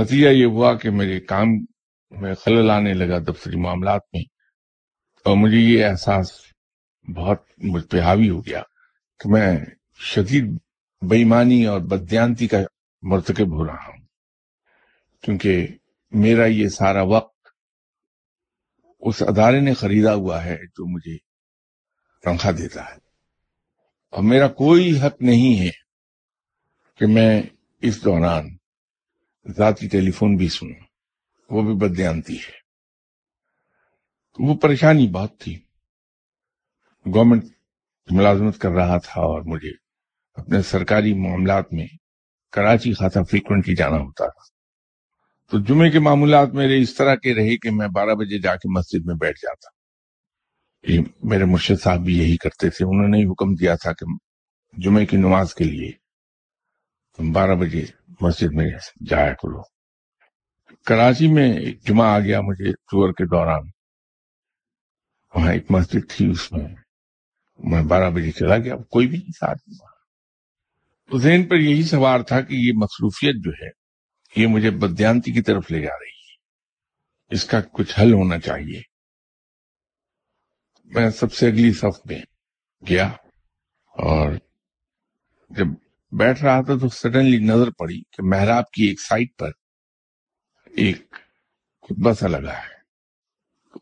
نتیجہ 0.00 0.28
یہ 0.28 0.44
ہوا 0.44 0.76
کہ 0.76 0.90
میرے 0.90 1.20
کام 1.20 1.46
میں 2.10 2.34
خلل 2.34 2.70
آنے 2.70 2.94
لگا 2.94 3.18
دفتری 3.18 3.56
معاملات 3.56 4.00
میں 4.12 4.22
اور 5.24 5.36
مجھے 5.36 5.58
یہ 5.58 5.84
احساس 5.84 6.32
بہت 7.16 7.42
مجھ 7.58 7.86
پہ 7.86 8.00
حاوی 8.00 8.30
ہو 8.30 8.46
گیا 8.46 8.62
کہ 9.18 9.30
میں 9.30 9.58
شدید 9.94 10.44
بےمانی 11.02 11.66
اور 11.66 11.80
بدیانتی 11.80 12.48
کا 12.48 12.58
مرتکب 13.02 13.52
ہو 13.52 13.66
رہا 13.66 13.86
ہوں۔ 13.86 14.04
کیونکہ 15.22 15.66
میرا 16.10 16.46
یہ 16.46 16.68
سارا 16.68 17.02
وقت 17.02 17.48
اس 19.00 19.22
ادارے 19.22 19.60
نے 19.60 19.74
خریدا 19.74 20.14
ہوا 20.14 20.44
ہے 20.44 20.56
جو 20.56 20.92
مجھے 20.92 21.16
تنخواہ 22.22 22.52
دیتا 22.52 22.84
ہے۔ 22.84 22.96
اور 24.10 24.22
میرا 24.22 24.48
کوئی 24.48 25.00
حق 25.00 25.22
نہیں 25.22 25.60
ہے 25.60 25.70
کہ 26.98 27.06
میں 27.06 27.42
اس 27.82 28.04
دوران 28.04 28.56
ذاتی 29.56 29.88
ٹیلی 29.88 30.10
فون 30.10 30.36
بھی 30.36 30.48
سنوں۔ 30.48 30.86
وہ 31.50 31.62
بھی 31.62 31.88
بدیانتی 31.88 32.36
ہے۔ 32.36 32.60
وہ 34.38 34.54
پریشانی 34.54 35.08
بہت 35.08 35.38
تھی۔ 35.38 35.64
گورنمنٹ 37.14 37.44
ملازمت 38.10 38.58
کر 38.58 38.68
رہا 38.68 38.98
تھا 38.98 39.20
اور 39.20 39.42
مجھے 39.42 39.70
اپنے 40.34 40.62
سرکاری 40.62 41.14
معاملات 41.14 41.72
میں 41.72 41.86
کراچی 42.52 42.94
خاصا 42.94 43.22
فریکوینٹلی 43.22 43.74
جانا 43.74 43.96
ہوتا 43.96 44.26
تھا۔ 44.26 44.59
تو 45.50 45.58
جمعے 45.58 45.90
کے 45.90 45.98
معاملات 45.98 46.48
میرے 46.48 46.82
اس 46.82 46.94
طرح 46.94 47.14
کے 47.14 47.34
رہے 47.34 47.56
کہ 47.56 47.70
میں 47.70 47.88
بارہ 47.88 48.14
بجے 48.14 48.38
جا 48.38 48.56
کے 48.56 48.78
مسجد 48.78 49.06
میں 49.06 49.14
بیٹھ 49.14 49.38
جاتا۔ 49.38 49.68
یہ 50.92 51.00
میرے 51.22 51.44
مرشد 51.44 51.82
صاحب 51.82 52.00
بھی 52.00 52.18
یہی 52.18 52.36
کرتے 52.36 52.70
تھے۔ 52.70 52.84
انہوں 52.84 53.08
نے 53.08 53.24
حکم 53.24 53.54
دیا 53.54 53.74
تھا 53.74 53.92
کہ 53.92 54.16
جمعے 54.82 55.06
کی 55.06 55.16
نماز 55.16 55.54
کے 55.54 55.64
لیے 55.64 55.92
تم 57.16 57.32
بارہ 57.32 57.54
بجے 57.54 57.84
مسجد 58.20 58.52
میں 58.52 58.70
جایا 59.08 59.32
کرو۔ 59.32 59.62
کراچی 60.86 61.28
میں 61.28 61.52
ایک 61.52 61.86
جمعہ 61.86 62.06
آ 62.06 62.18
گیا 62.18 62.40
مجھے 62.40 62.72
ٹور 62.72 63.12
کے 63.12 63.24
دوران۔ 63.24 63.62
وہاں 65.34 65.52
ایک 65.52 65.66
مسجد 65.70 66.10
تھی، 66.10 66.30
اس 66.30 66.52
میں 66.52 66.68
میں 67.58 67.82
بارہ 67.82 68.10
بجے 68.10 68.30
چلا 68.30 68.58
گیا۔ 68.58 68.76
کوئی 68.76 69.06
بھی 69.06 69.18
نہیں 69.18 69.38
ساتھ 69.40 69.58
ذہن 71.22 71.42
پر 71.48 71.56
یہی 71.56 71.82
سوار 71.82 72.20
تھا 72.20 72.40
کہ 72.40 72.54
یہ 72.54 72.72
مصروفیت 72.76 73.44
جو 73.44 73.50
ہے 73.62 73.79
یہ 74.36 74.46
مجھے 74.46 74.70
بدیانتی 74.70 75.32
کی 75.32 75.42
طرف 75.42 75.70
لے 75.70 75.80
جا 75.80 75.98
رہی 76.00 76.08
ہے۔ 76.08 76.36
اس 77.30 77.44
کا 77.44 77.60
کچھ 77.60 78.00
حل 78.00 78.12
ہونا 78.12 78.38
چاہیے۔ 78.38 78.82
میں 80.84 81.10
سب 81.10 81.32
سے 81.32 81.46
اگلی 81.46 81.72
صف 81.72 82.06
میں 82.06 82.22
گیا 82.88 83.06
اور 83.86 84.32
جب 85.50 85.66
بیٹھ 86.12 86.42
رہا 86.42 86.60
تھا 86.60 86.78
تو 86.78 86.88
سڈنلی 86.88 87.38
نظر 87.38 87.70
پڑی 87.70 88.00
کہ 88.00 88.22
محراب 88.22 88.70
کی 88.70 88.84
ایک 88.84 89.00
سائٹ 89.00 89.38
پر 89.38 89.50
ایک 90.76 91.14
خطبہ 91.82 92.12
سا 92.12 92.26
لگا 92.26 92.58
ہے۔ 92.58 92.80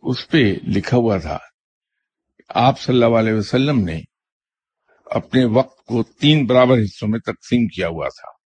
اس 0.02 0.28
پہ 0.28 0.54
لکھا 0.62 0.96
ہوا 0.96 1.18
تھا، 1.18 1.38
آپ 2.48 2.80
صلی 2.80 3.02
اللہ 3.02 3.18
علیہ 3.18 3.32
وسلم 3.32 3.80
نے 3.80 4.00
اپنے 5.06 5.44
وقت 5.44 5.84
کو 5.84 6.02
تین 6.02 6.46
برابر 6.46 6.78
حصوں 6.78 7.08
میں 7.08 7.18
تقسیم 7.18 7.66
کیا 7.66 7.88
ہوا 7.88 8.08
تھا۔ 8.08 8.38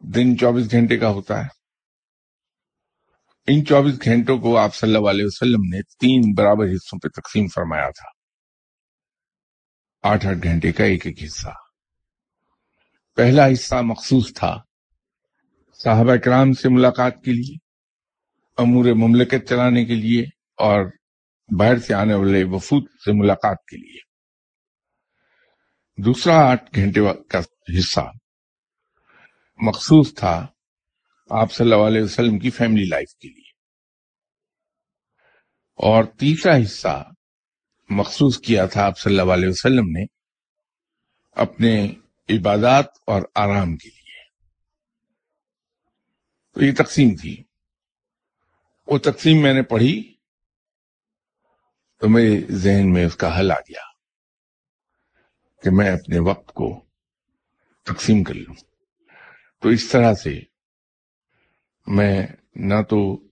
دن 0.00 0.38
چوبیس 0.38 0.70
گھنٹے 0.70 0.96
کا 0.96 1.08
ہوتا 1.08 1.44
ہے۔ 1.44 1.64
ان 3.46 3.66
چوبیس 3.66 4.04
گھنٹوں 4.04 4.38
کو 4.38 4.58
آپ 4.58 4.74
صلی 4.74 4.94
اللہ 4.94 5.08
علیہ 5.08 5.24
وسلم 5.24 5.60
نے 5.72 5.82
تین 5.82 6.34
برابر 6.36 6.64
حصوں 6.64 6.98
پہ 6.98 7.08
تقسیم 7.08 7.46
فرمایا 7.48 7.90
تھا۔ 7.90 8.08
آٹھ 10.02 10.26
آٹھ 10.26 10.38
گھنٹے 10.42 10.72
کا 10.72 10.84
ایک 10.84 11.06
ایک 11.06 11.22
حصہ۔ 11.24 11.48
پہلا 13.16 13.46
حصہ 13.52 13.74
مخصوص 13.74 14.34
تھا 14.34 14.56
صحابہ 15.72 16.16
کرام 16.16 16.52
سے 16.52 16.68
ملاقات 16.68 17.22
کے 17.24 17.32
لیے، 17.32 17.56
امور 18.56 18.84
مملکت 18.84 19.48
چلانے 19.48 19.84
کے 19.84 19.94
لیے 19.94 20.22
اور 20.56 20.90
باہر 21.58 21.78
سے 21.78 21.94
آنے 21.94 22.14
والے 22.14 22.44
وفود 22.44 22.82
سے 23.04 23.12
ملاقات 23.12 23.56
کے 23.64 23.76
لیے۔ 23.76 23.98
دوسرا 26.02 26.50
آٹھ 26.50 26.70
گھنٹے 26.74 27.00
کا 27.28 27.40
حصہ 27.78 28.00
مخصوص 29.56 30.14
تھا 30.14 30.46
آپ 31.30 31.52
صلی 31.52 31.72
اللہ 31.72 31.86
علیہ 31.86 32.02
وسلم 32.02 32.38
کی 32.38 32.50
فیملی 32.50 32.84
لائف 32.84 33.14
کے 33.14 33.28
لیے۔ 33.28 33.50
اور 35.74 36.04
تیسرا 36.04 36.56
حصہ 36.56 37.10
مخصوص 37.88 38.40
کیا 38.40 38.66
تھا 38.66 38.86
آپ 38.86 38.98
صلی 38.98 39.18
اللہ 39.18 39.32
علیہ 39.32 39.48
وسلم 39.48 39.88
نے 39.88 40.04
اپنے 41.32 41.94
عبادات 42.28 42.84
اور 43.06 43.22
آرام 43.34 43.76
کے 43.76 43.88
لیے۔ 43.88 44.22
تو 46.52 46.64
یہ 46.64 46.72
تقسیم 46.78 47.08
تھی۔ 47.20 47.42
وہ 48.86 48.98
تقسیم 48.98 49.42
میں 49.42 49.54
نے 49.54 49.62
پڑھی 49.62 50.14
تو 51.98 52.08
میرے 52.08 52.40
ذہن 52.50 52.92
میں 52.92 53.06
اس 53.06 53.16
کا 53.16 53.40
حل 53.40 53.50
آ 53.50 53.60
گیا 53.60 53.82
کہ 55.62 55.70
میں 55.72 55.90
اپنے 55.90 56.18
وقت 56.18 56.52
کو 56.52 56.84
تقسیم 57.82 58.22
کر 58.22 58.34
لوں۔ 58.34 58.73
تو 59.64 59.70
اس 59.70 59.88
طرح 59.88 60.14
سے 60.14 60.40
میں 61.86 62.26
نہ 62.56 62.74
تو 62.90 63.28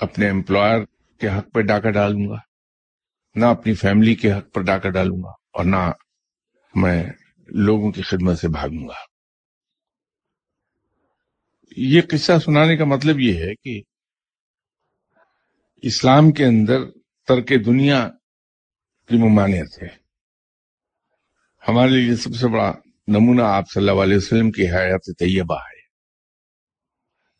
اپنے 0.00 0.30
امپلائر 0.30 0.78
کے 1.20 1.28
حق 1.28 1.52
پر 1.52 1.60
ڈاکہ 1.60 1.90
ڈالوں 1.90 2.28
گا، 2.28 2.36
نہ 3.34 3.44
اپنی 3.44 3.74
فیملی 3.74 4.14
کے 4.14 4.32
حق 4.32 4.52
پر 4.52 4.62
ڈاکہ 4.62 4.90
ڈالوں 4.90 5.16
گا 5.16 5.28
اور 5.28 5.64
نہ 5.64 5.92
میں 6.74 7.04
لوگوں 7.46 7.92
کی 7.92 8.02
خدمت 8.02 8.38
سے 8.38 8.48
بھاگوں 8.48 8.88
گا۔ 8.88 8.94
یہ 11.76 12.00
قصہ 12.10 12.32
سنانے 12.44 12.76
کا 12.76 12.84
مطلب 12.84 13.20
یہ 13.20 13.34
ہے 13.34 13.54
کہ 13.54 13.82
اسلام 15.82 16.32
کے 16.32 16.44
اندر 16.44 16.78
ترک 17.26 17.52
دنیا 17.66 18.10
کی 19.08 19.16
ممانعت 19.16 19.82
ہے۔ 19.82 19.96
ہمارے 21.68 21.90
لیے 21.90 22.16
سب 22.16 22.34
سے 22.34 22.48
بڑا 22.48 22.72
نمونہ 23.08 23.42
آپ 23.42 23.64
صلی 23.70 23.88
اللہ 23.88 24.02
علیہ 24.02 24.16
وسلم 24.16 24.50
کی 24.50 24.66
حیات 24.66 25.18
طیبہ 25.18 25.58
ہے۔ 25.58 25.80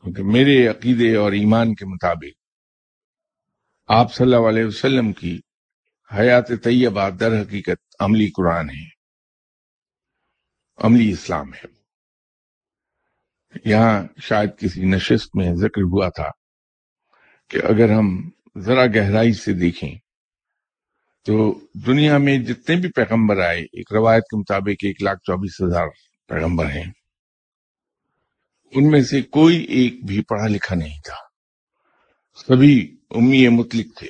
کیونکہ 0.02 0.22
میرے 0.22 0.68
عقیدے 0.68 1.16
اور 1.16 1.32
ایمان 1.32 1.74
کے 1.74 1.86
مطابق 1.86 2.40
آپ 3.86 4.14
صلی 4.14 4.24
اللہ 4.24 4.48
علیہ 4.48 4.64
وسلم 4.64 5.12
کی 5.12 5.40
حیات 6.18 6.48
طیبہ 6.48 7.10
در 7.10 7.42
حقیقت 7.42 7.96
عملی 8.00 8.28
قرآن 8.36 8.70
ہے۔ 8.70 8.88
عملی 10.76 11.10
اسلام 11.10 11.54
ہے۔ 11.54 11.76
یہاں 13.64 14.02
شاید 14.20 14.50
کسی 14.58 14.84
نشست 14.84 15.36
میں 15.36 15.54
ذکر 15.54 15.82
ہوا 15.82 16.08
تھا 16.08 16.30
کہ 17.48 17.56
اگر 17.56 17.90
ہم 17.90 18.30
ذرا 18.58 18.86
گہرائی 18.86 19.32
سے 19.32 19.52
دیکھیں 19.52 19.94
تو 21.26 21.60
دنیا 21.86 22.18
میں 22.18 22.38
جتنے 22.38 22.76
بھی 22.76 22.90
پیغمبر 22.90 23.40
آئے، 23.40 23.60
ایک 23.60 23.92
روایت 23.92 24.22
کے 24.22 24.36
مطابق 24.36 24.84
ایک 24.84 25.02
لاکھ 25.02 25.18
چوبیس 25.18 25.60
ہزار 25.60 25.86
پیغمبر 26.28 26.66
ہیں۔ 26.66 26.92
ان 28.70 28.90
میں 28.90 29.02
سے 29.02 29.22
کوئی 29.22 29.56
ایک 29.56 30.04
بھی 30.04 30.22
پڑھا 30.22 30.46
لکھا 30.46 30.74
نہیں 30.74 31.00
تھا۔ 31.04 31.16
سبھی 32.46 32.96
امی 33.10 33.48
مطلق 33.48 33.98
تھے۔ 33.98 34.06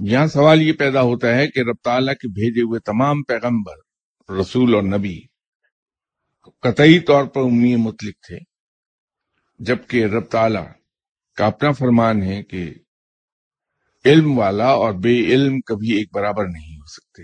یہاں 0.00 0.26
سوال 0.26 0.62
یہ 0.62 0.72
پیدا 0.72 1.02
ہوتا 1.02 1.34
ہے 1.34 1.46
کہ 1.46 1.60
رب 1.60 1.76
تعالیٰ 1.84 2.14
کے 2.14 2.28
بھیجے 2.28 2.60
ہوئے 2.60 2.80
تمام 2.80 3.22
پیغمبر، 3.22 3.74
رسول 4.40 4.74
اور 4.74 4.82
نبی، 4.82 5.20
قطعی 6.60 7.00
طور 7.00 7.24
پر 7.24 7.40
امی 7.40 7.76
مطلق 7.76 8.14
تھے، 8.26 8.38
جبکہ 9.58 10.04
رب 10.04 10.24
تعالیٰ 10.24 10.66
کا 11.36 11.46
اپنا 11.46 11.72
فرمان 11.72 12.22
ہے 12.22 12.42
کہ 12.42 12.74
علم 14.04 14.38
والا 14.38 14.66
اور 14.66 14.92
بے 14.92 15.34
علم 15.34 15.60
کبھی 15.60 15.96
ایک 15.96 16.08
برابر 16.14 16.44
نہیں 16.46 16.76
ہو 16.76 16.86
سکتے۔ 16.86 17.22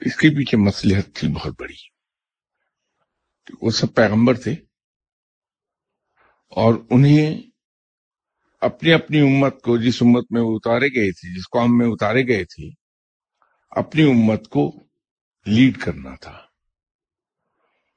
اس 0.00 0.16
کے 0.16 0.28
پیچھے 0.28 0.58
مسلحت 0.58 1.14
تھی 1.14 1.28
بہت 1.28 1.54
بڑی۔ 1.60 1.94
وہ 3.62 3.70
سب 3.70 3.94
پیغمبر 3.94 4.34
تھے۔ 4.34 4.52
اور 6.48 6.74
انہیں 6.90 7.42
اپنی 8.60 8.92
اپنی 8.92 9.20
امت 9.20 9.62
کو 9.62 9.76
جس 9.78 10.02
امت 10.02 10.24
میں 10.30 10.42
وہ 10.42 10.56
اتارے 10.56 10.86
گئے 10.86 11.12
تھے، 11.12 11.38
جس 11.38 11.44
قوم 11.50 11.78
میں 11.78 11.86
اتارے 11.86 12.28
گئے 12.28 12.44
تھے، 12.44 12.70
اپنی 13.70 14.02
امت 14.10 14.48
کو 14.48 14.86
لیڈ 15.46 15.78
کرنا 15.82 16.14
تھا۔ 16.14 16.38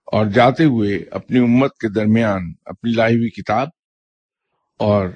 اور 0.05 0.25
جاتے 0.25 0.63
ہوئے 0.63 1.05
اپنی 1.11 1.39
امت 1.39 1.77
کے 1.77 1.89
درمیان 1.89 2.41
اپنی 2.65 2.91
لائی 2.91 3.15
ہوئی 3.15 3.29
کتاب 3.29 3.67
اور 4.77 5.09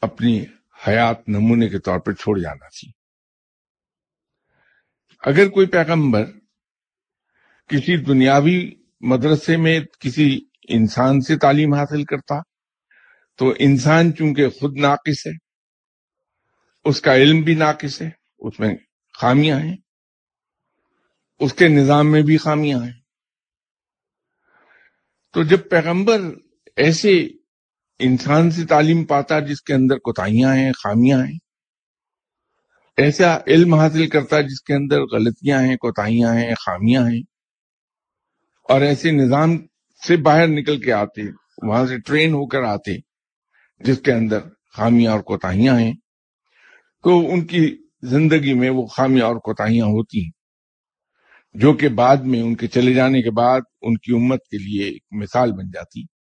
اپنی 0.00 0.44
حیات 0.88 1.28
نمونے 1.28 1.68
کے 1.68 1.78
طور 1.78 1.98
پر 1.98 2.12
چھوڑ 2.12 2.38
جانا 2.38 2.68
تھی۔ 2.68 2.90
اگر 5.20 5.48
کوئی 5.48 5.66
پیغمبر 5.66 6.24
کسی 7.68 7.96
دنیاوی 7.96 8.70
مدرسے 9.00 9.56
میں 9.56 9.80
کسی 10.00 10.38
انسان 10.68 11.20
سے 11.20 11.38
تعلیم 11.38 11.74
حاصل 11.74 12.04
کرتا 12.04 12.34
تو 13.36 13.54
انسان 13.58 14.14
چونکہ 14.16 14.48
خود 14.48 14.76
ناقص 14.76 15.26
ہے، 15.26 15.32
اس 16.84 17.00
کا 17.00 17.14
علم 17.14 17.40
بھی 17.40 17.54
ناقص 17.54 18.02
ہے، 18.02 18.10
اس 18.38 18.60
میں 18.60 18.74
خامیاں 19.18 19.60
ہیں، 19.60 19.76
اس 21.40 21.54
کے 21.54 21.68
نظام 21.68 22.12
میں 22.12 22.22
بھی 22.22 22.36
خامیاں 22.36 22.80
ہیں۔ 22.82 23.00
تو 25.32 25.42
جب 25.42 25.70
پیغمبر 25.70 26.20
ایسے 26.76 27.28
انسان 28.00 28.50
سے 28.50 28.66
تعلیم 28.66 29.04
پاتا 29.04 29.40
جس 29.40 29.62
کے 29.62 29.74
اندر 29.74 29.98
کوتاہیاں 29.98 30.56
ہیں، 30.56 30.72
خامیاں 30.72 31.26
ہیں۔ 31.26 31.38
ایسا 32.96 33.38
علم 33.46 33.74
حاصل 33.74 34.08
کرتا 34.08 34.40
جس 34.40 34.62
کے 34.62 34.74
اندر 34.74 35.02
غلطیاں 35.02 35.62
ہیں، 35.62 35.76
کوتاہیاں 35.76 36.34
ہیں، 36.34 36.54
خامیاں 36.54 37.02
ہیں۔ 37.02 37.22
اور 38.68 38.80
ایسے 38.80 39.10
نظام 39.10 39.58
سے 40.06 40.16
باہر 40.16 40.48
نکل 40.48 40.80
کے 40.80 40.92
آتے، 40.92 41.22
وہاں 41.62 41.86
سے 41.86 41.98
ٹرین 41.98 42.32
ہو 42.32 42.46
کر 42.46 42.62
آتے، 42.62 42.96
جس 43.80 43.98
کے 43.98 44.12
اندر 44.12 44.38
خامیاں 44.76 45.12
اور 45.12 45.20
کوتاہیاں 45.20 45.80
ہیں۔ 45.80 45.92
تو 47.02 47.32
ان 47.32 47.46
کی 47.46 47.76
زندگی 48.02 48.54
میں 48.54 48.70
وہ 48.70 48.86
خامیاں 48.86 49.26
اور 49.26 49.36
کوتاہیاں 49.36 49.86
ہوتی 49.86 50.24
ہیں، 50.24 50.30
جو 51.52 51.72
کہ 51.72 51.88
بعد 51.88 52.16
میں 52.16 52.42
ان 52.42 52.54
کے 52.54 52.66
چلے 52.66 52.94
جانے 52.94 53.22
کے 53.22 53.30
بعد 53.30 53.60
ان 53.82 53.96
کی 53.96 54.12
امت 54.12 54.38
کے 54.50 54.58
لیے 54.58 54.84
ایک 54.84 55.02
مثال 55.10 55.52
بن 55.52 55.70
جاتی۔ 55.70 56.19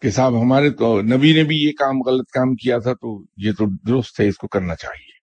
کہ 0.00 0.10
صاحب، 0.10 0.42
ہمارے 0.42 0.70
تو 0.70 1.02
نبی 1.02 1.32
نے 1.32 1.44
بھی 1.44 1.56
یہ 1.56 1.72
کام 1.72 2.02
غلط 2.02 2.30
کام 2.30 2.54
کیا 2.54 2.78
تھا، 2.78 2.92
تو 2.92 3.24
یہ 3.36 3.52
تو 3.52 3.64
درست 3.88 4.20
ہے، 4.20 4.28
اس 4.28 4.36
کو 4.36 4.48
کرنا 4.48 4.74
چاہیے۔ 4.74 5.14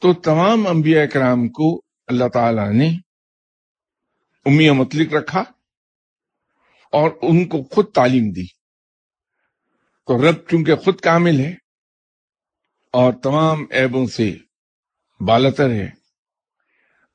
تو 0.00 0.12
تمام 0.14 0.66
انبیاء 0.66 1.04
کرام 1.04 1.48
کو 1.48 1.82
اللہ 2.06 2.28
تعالی 2.28 2.76
نے 2.78 2.88
امی 4.46 4.70
مطلق 4.70 5.14
رکھا 5.14 5.40
اور 6.92 7.10
ان 7.22 7.44
کو 7.44 7.62
خود 7.62 7.92
تعلیم 7.92 8.30
دی۔ 8.30 8.46
تو 10.06 10.30
رب 10.30 10.34
چونکہ 10.50 10.76
خود 10.76 11.00
کامل 11.00 11.40
ہے 11.40 11.54
اور 12.92 13.12
تمام 13.12 13.64
عیبوں 13.70 14.06
سے 14.06 14.36
بالتر 15.20 15.70
ہے، 15.70 15.90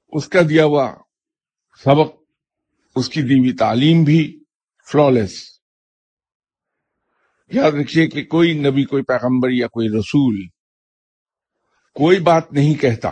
اس 0.07 0.27
کا 0.27 0.39
دیا 0.49 0.65
ہوا 0.65 0.93
سبق، 1.83 2.15
اس 2.95 3.09
کی 3.09 3.21
دی 3.21 3.39
ہوئی 3.39 3.53
تعلیم 3.53 4.03
بھی 4.03 4.43
فلالس 4.91 5.60
یاد 7.53 7.71
رکھیے 7.71 8.07
کہ 8.07 8.23
کوئی 8.23 8.53
نبی، 8.53 8.83
کوئی 8.83 9.03
پیغمبر 9.03 9.49
یا 9.49 9.67
کوئی 9.67 9.87
رسول 9.87 10.47
کوئی 11.93 12.19
بات 12.19 12.53
نہیں 12.53 12.73
کہتا 12.73 13.11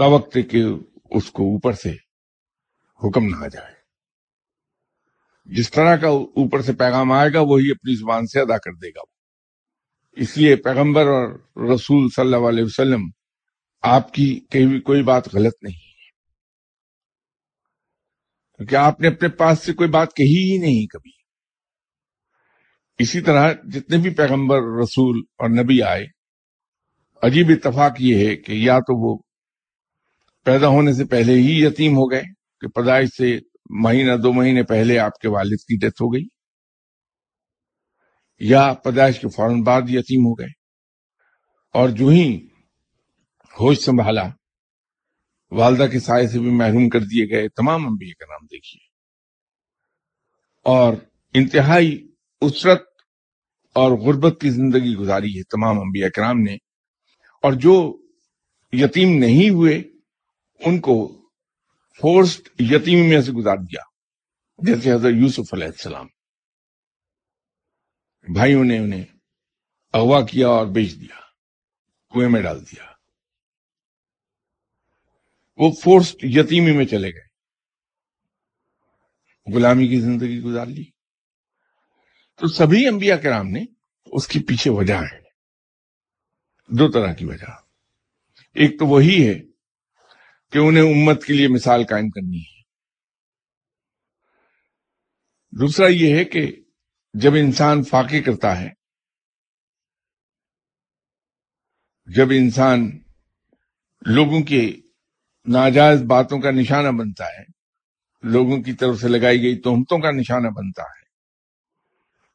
وقت 0.00 0.38
کہ 0.50 0.64
اس 1.10 1.30
کو 1.30 1.42
اوپر 1.42 1.72
سے 1.72 1.90
حکم 3.04 3.26
نہ 3.26 3.36
آ 3.36 3.48
جائے۔ 3.48 3.74
جس 5.44 5.70
طرح 5.70 5.96
کا 5.96 6.08
اوپر 6.08 6.62
سے 6.62 6.72
پیغام 6.72 7.12
آئے 7.12 7.30
گا، 7.34 7.40
وہی 7.40 7.70
اپنی 7.70 7.94
زبان 7.94 8.26
سے 8.26 8.40
ادا 8.40 8.58
کر 8.58 8.72
دے 8.72 8.88
گا۔ 8.88 9.00
اس 10.12 10.36
لیے 10.36 10.56
پیغمبر 10.56 11.06
اور 11.06 11.38
رسول 11.74 12.08
صلی 12.16 12.24
اللہ 12.24 12.48
علیہ 12.48 12.64
وسلم، 12.64 13.00
آپ 13.82 14.14
کی 14.14 14.40
کہیں 14.50 14.80
کوئی 14.80 15.02
بات 15.02 15.34
غلط 15.34 15.54
نہیں 15.62 15.76
ہے۔ 15.76 16.10
کیونکہ 18.56 18.76
آپ 18.76 19.00
نے 19.00 19.08
اپنے 19.08 19.28
پاس 19.28 19.58
سے 19.62 19.72
کوئی 19.72 19.88
بات 19.88 20.14
کہی 20.16 20.52
ہی 20.52 20.58
نہیں 20.58 20.86
کبھی۔ 20.86 21.17
اسی 22.98 23.20
طرح 23.20 23.52
جتنے 23.52 23.96
بھی 23.96 24.10
پیغمبر، 24.10 24.58
رسول 24.82 25.22
اور 25.38 25.48
نبی 25.48 25.82
آئے، 25.82 26.06
عجیب 27.22 27.46
اتفاق 27.48 27.92
یہ 27.98 28.28
ہے 28.28 28.36
کہ 28.36 28.52
یا 28.52 28.78
تو 28.78 28.96
وہ 29.00 29.18
پیدا 30.44 30.68
ہونے 30.68 30.92
سے 30.92 31.04
پہلے 31.04 31.32
ہی 31.32 31.64
یتیم 31.64 31.96
ہو 31.96 32.10
گئے 32.10 32.22
کہ 32.60 32.68
پیدائش 32.68 33.08
سے 33.16 33.38
مہینہ، 33.70 34.16
دو 34.16 34.32
مہینے 34.32 34.62
پہلے 34.62 34.98
آپ 34.98 35.18
کے 35.18 35.28
والد 35.28 35.56
کی 35.56 35.76
ڈیتھ 35.76 36.02
ہو 36.02 36.12
گئی، 36.14 36.24
یا 38.38 38.72
پیدائش 38.72 39.20
کے 39.20 39.28
فوراً 39.28 39.62
بعد 39.62 39.82
یتیم 39.88 40.26
ہو 40.26 40.34
گئے۔ 40.34 40.48
اور 41.74 41.88
جو 41.88 42.08
ہی 42.08 42.48
ہوش 43.60 43.78
سنبھالا، 43.78 44.28
والدہ 45.50 45.86
کے 45.92 46.00
سائے 46.00 46.28
سے 46.28 46.38
بھی 46.38 46.50
محروم 46.50 46.88
کر 46.88 47.00
دیے 47.00 47.30
گئے، 47.30 47.48
تمام 47.48 47.86
انبیاء 47.86 48.18
کا 48.18 48.32
نام 48.32 48.46
دیکھیے۔ 48.46 48.86
اور 50.62 50.94
انتہائی 51.34 52.08
اسرت 52.40 52.87
اور 53.78 53.92
غربت 53.92 54.40
کی 54.40 54.50
زندگی 54.50 54.94
گزاری 54.94 55.38
ہے 55.38 55.42
تمام 55.42 55.80
انبیاء 55.80 56.08
کرام 56.08 56.40
نے۔ 56.40 56.54
اور 57.42 57.52
جو 57.52 58.02
یتیم 58.72 59.18
نہیں 59.18 59.50
ہوئے، 59.50 59.78
ان 60.58 60.80
کو 60.80 61.28
فورسڈ 62.02 62.48
یتیم 62.58 63.08
میں 63.08 63.20
سے 63.20 63.32
گزار 63.32 63.56
دیا۔ 63.56 63.80
جیسے 64.58 64.92
حضرت 64.92 65.12
یوسف 65.14 65.54
علیہ 65.54 65.66
السلام۔ 65.66 66.06
بھائیوں 68.32 68.64
نے 68.64 68.78
انہیں 68.78 69.04
اغوا 69.92 70.26
کیا 70.26 70.48
اور 70.48 70.66
بیچ 70.66 70.94
دیا، 71.00 71.20
کنویں 72.10 72.28
میں 72.28 72.42
ڈال 72.42 72.62
دیا۔ 72.62 72.84
وہ 75.56 75.70
فورس 75.84 76.16
یتیمی 76.22 76.72
میں 76.72 76.84
چلے 76.84 77.08
گئے۔ 77.08 77.28
غلامی 79.54 79.88
کی 79.88 80.00
زندگی 80.00 80.40
گزار 80.40 80.66
لی۔ 80.66 80.97
تو 82.38 82.46
سبھی 82.46 82.88
انبیاء 82.88 83.16
کرام 83.16 83.48
نے 83.48 83.64
اس 84.06 84.28
کی 84.28 84.40
پیچھے 84.40 84.70
وجہ 84.70 84.94
ہے۔ 84.94 85.20
دو 86.68 86.90
طرح 86.90 87.12
کی 87.12 87.24
وجہ۔ 87.24 87.50
ایک 88.54 88.78
تو 88.78 88.86
وہی 88.86 89.28
ہے 89.28 89.34
کہ 90.52 90.58
انہیں 90.58 90.82
امت 90.82 91.24
کے 91.24 91.32
لیے 91.32 91.48
مثال 91.48 91.84
قائم 91.84 92.10
کرنی 92.10 92.40
ہے۔ 92.40 92.62
دوسرا 95.50 95.86
یہ 95.86 96.16
ہے 96.16 96.24
کہ 96.24 96.62
جب 97.14 97.34
انسان 97.34 97.84
فاقے 97.84 98.20
کرتا 98.22 98.60
ہے، 98.60 98.68
جب 102.06 102.26
انسان 102.30 103.02
لوگوں 104.06 104.42
کے 104.42 104.72
ناجائز 105.46 106.02
باتوں 106.02 106.40
کا 106.40 106.50
نشانہ 106.50 106.88
بنتا 106.88 107.24
ہے، 107.26 107.44
لوگوں 108.22 108.62
کی 108.62 108.72
طرف 108.72 109.00
سے 109.00 109.08
لگائی 109.08 109.42
گئی 109.42 109.60
تہمتوں 109.60 109.98
کا 109.98 110.10
نشانہ 110.10 110.48
بنتا 110.48 110.82
ہے 110.82 110.97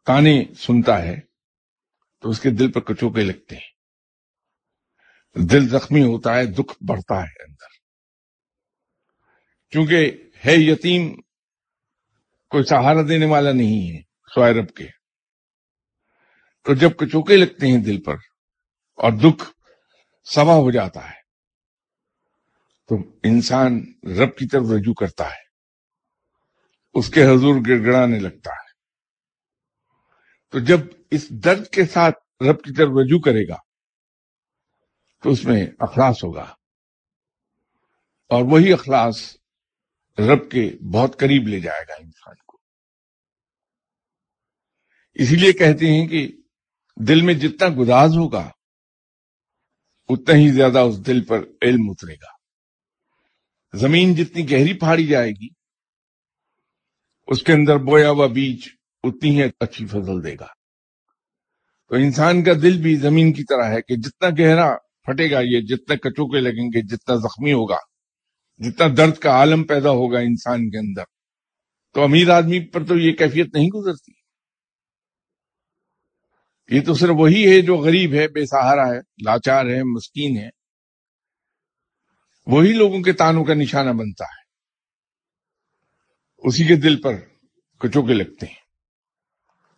کانے 0.06 0.44
سنتا 0.58 1.02
ہے 1.02 1.20
تو 2.22 2.30
اس 2.30 2.40
کے 2.40 2.50
دل 2.50 2.72
پر 2.72 2.82
کچوکے 2.82 3.22
لگتے 3.22 3.56
ہیں۔ 3.56 3.74
دل 5.52 5.70
زخمی 5.70 6.02
ہوتا 6.02 6.36
ہے، 6.36 6.46
دکھ 6.46 6.84
بڑھتا 6.90 7.16
ہے 7.16 7.44
اندر۔ 7.44 7.68
کیونکہ 9.70 10.12
ہے 10.46 10.54
یتیم، 10.56 11.22
کوئی 12.50 12.64
سہارا 12.64 13.02
دینے 13.10 13.26
والا 13.26 13.52
نہیں 13.52 13.98
ہے 13.98 14.02
سوائے 14.36 14.54
رب 14.54 14.74
کے۔ 14.74 14.88
تو 16.64 16.74
جب 16.74 16.90
کچوکے 16.98 17.38
لگتے 17.38 17.68
ہیں 17.68 17.78
دل 17.78 18.04
پر 18.04 18.16
اور 18.96 19.12
دکھ 19.12 19.44
سوا 20.24 20.54
ہو 20.54 20.72
جاتا 20.72 21.10
ہے، 21.10 21.22
تو 22.88 22.96
انسان 23.24 23.94
رب 24.04 24.38
کی 24.38 24.48
طرف 24.48 24.64
رجوع 24.76 24.94
کرتا 24.94 25.30
ہے۔ 25.30 25.44
اس 26.94 27.10
کے 27.10 27.24
حضور 27.24 27.56
گڑ 27.56 27.86
گڑانے 27.86 28.20
لگتا 28.20 28.52
ہے۔ 28.52 28.63
تو 30.54 30.60
جب 30.60 30.78
اس 31.12 31.30
درد 31.30 31.68
کے 31.68 31.86
ساتھ 31.86 32.44
رب 32.44 32.64
کی 32.64 32.74
طرف 32.74 32.90
رجوع 32.90 33.20
کرے 33.20 33.48
گا، 33.48 33.56
تو 35.24 35.30
اس 35.30 35.46
میں 35.46 35.68
اخلاص 35.80 36.24
ہوگا۔ 36.24 36.56
اور 38.30 38.44
وہی 38.52 38.74
اخلاص 38.74 39.38
رب 40.20 40.52
کے 40.52 40.72
بہت 40.94 41.20
قریب 41.20 41.48
لے 41.48 41.60
جائے 41.60 41.82
گا 41.90 41.94
انسان 41.94 42.36
کو۔ 42.48 42.58
اسی 45.14 45.36
لیے 45.36 45.54
کہتے 45.54 45.86
ہیں 45.88 46.08
کہ 46.08 46.28
دل 47.08 47.22
میں 47.22 47.34
جتنا 47.34 47.68
گداز 47.70 48.10
ہوگا، 48.10 48.52
اتنا 50.10 50.36
ہی 50.36 50.52
زیادہ 50.52 50.80
اس 50.80 51.08
دل 51.08 51.24
پر 51.24 51.40
علم 51.62 51.90
اترے 51.90 52.14
گا۔ 52.14 52.32
زمین 53.78 54.16
جتنی 54.16 54.52
گہری 54.52 54.80
پھاڑی 54.80 55.08
جائے 55.08 55.32
گی، 55.32 55.48
اس 57.28 57.44
کے 57.44 57.54
اندر 57.54 57.78
بویا 57.78 58.10
ہوا 58.10 58.28
بیج 58.28 58.83
اتنی 59.04 59.44
ہی 59.44 59.50
اچھی 59.60 59.86
فضل 59.86 60.24
دے 60.24 60.36
گا۔ 60.40 60.48
تو 61.90 61.96
انسان 61.96 62.44
کا 62.44 62.54
دل 62.54 62.82
بھی 62.82 62.96
زمین 62.96 63.34
کی 63.34 63.44
طرح 63.44 63.64
ہے 63.64 63.82
کہ 63.82 63.96
جتنا 63.96 64.30
گہرا 64.30 64.76
پھٹے 65.04 65.32
گا 65.32 65.40
یہ، 65.40 65.62
جتنے 65.62 65.98
کچوکے 65.98 66.40
لگیں 66.40 66.68
گے، 66.68 66.82
جتنا 66.82 67.16
زخمی 67.16 67.54
ہوگا، 67.54 67.78
جتنا 68.58 68.88
درد 68.98 69.18
کا 69.18 69.30
عالم 69.30 69.64
پیدا 69.64 69.90
ہوگا 69.90 70.20
انسان 70.20 70.70
کے 70.70 70.78
اندر۔ 70.78 71.04
تو 71.94 72.04
امیر 72.04 72.30
آدمی 72.30 72.60
پر 72.60 72.86
تو 72.86 72.98
یہ 72.98 73.14
کیفیت 73.14 73.54
نہیں 73.54 73.68
گزرتی۔ 73.68 74.12
یہ 76.76 76.82
تو 76.82 76.94
صرف 76.94 77.10
وہی 77.10 77.56
ہے 77.56 77.62
جو 77.62 77.76
غریب 77.76 78.14
ہے، 78.14 78.28
بے 78.28 78.46
سہارا 78.46 78.88
ہے، 78.88 78.98
لاچار 78.98 79.66
ہے، 79.66 79.84
مسکین 79.84 80.38
ہے۔ 80.38 80.50
وہی 82.46 82.74
لوگوں 82.74 83.02
کے 83.02 83.14
تانوں 83.14 83.46
کا 83.46 83.54
نشانہ 83.54 83.90
بنتا 83.90 84.24
ہے۔ 84.24 84.44
اسی 86.38 86.66
کے 86.66 86.76
دل 86.76 87.02
پر 87.02 87.14
کچوکے 87.80 88.14
لگتے 88.14 88.46
ہیں۔ 88.46 88.63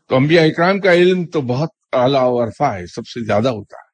تو 0.07 0.15
انبیاء 0.15 0.43
اکرام 0.43 0.79
کا 0.79 0.93
علم 0.93 1.25
تو 1.25 1.41
بہت 1.41 1.69
اعلیٰ 1.91 2.21
و 2.23 2.45
عرفہ 2.45 2.63
ہے، 2.63 2.87
سب 2.87 3.07
سے 3.07 3.25
زیادہ 3.25 3.49
ہوتا 3.49 3.77
ہے۔ 3.77 3.85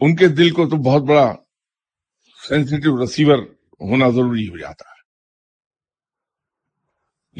ان 0.00 0.16
کے 0.16 0.28
دل 0.28 0.50
کو 0.50 0.68
تو 0.68 0.76
بہت 0.76 1.02
بڑا 1.02 1.34
سینسیٹیو 2.48 3.04
رسیور 3.04 3.38
ہونا 3.80 4.08
ضروری 4.08 4.48
ہو 4.48 4.58
جاتا 4.58 4.84
ہے۔ 4.88 4.98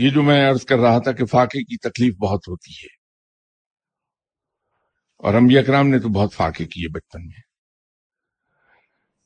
یہ 0.05 0.11
جو 0.11 0.23
میں 0.23 0.51
عرض 0.51 0.65
کر 0.65 0.79
رہا 0.79 0.99
تھا 0.99 1.13
کہ 1.13 1.25
فاقے 1.25 1.65
کی 1.65 1.77
تکلیف 1.77 2.17
بہت 2.17 2.49
ہوتی 2.49 2.73
ہے۔ 2.73 2.95
اور 5.19 5.35
انبیاء 5.35 5.63
کرام 5.63 5.89
نے 5.89 5.99
تو 5.99 6.09
بہت 6.09 6.35
فاقے 6.35 6.65
کیے 6.65 6.89
بچپن 6.89 7.27
میں۔ 7.27 7.41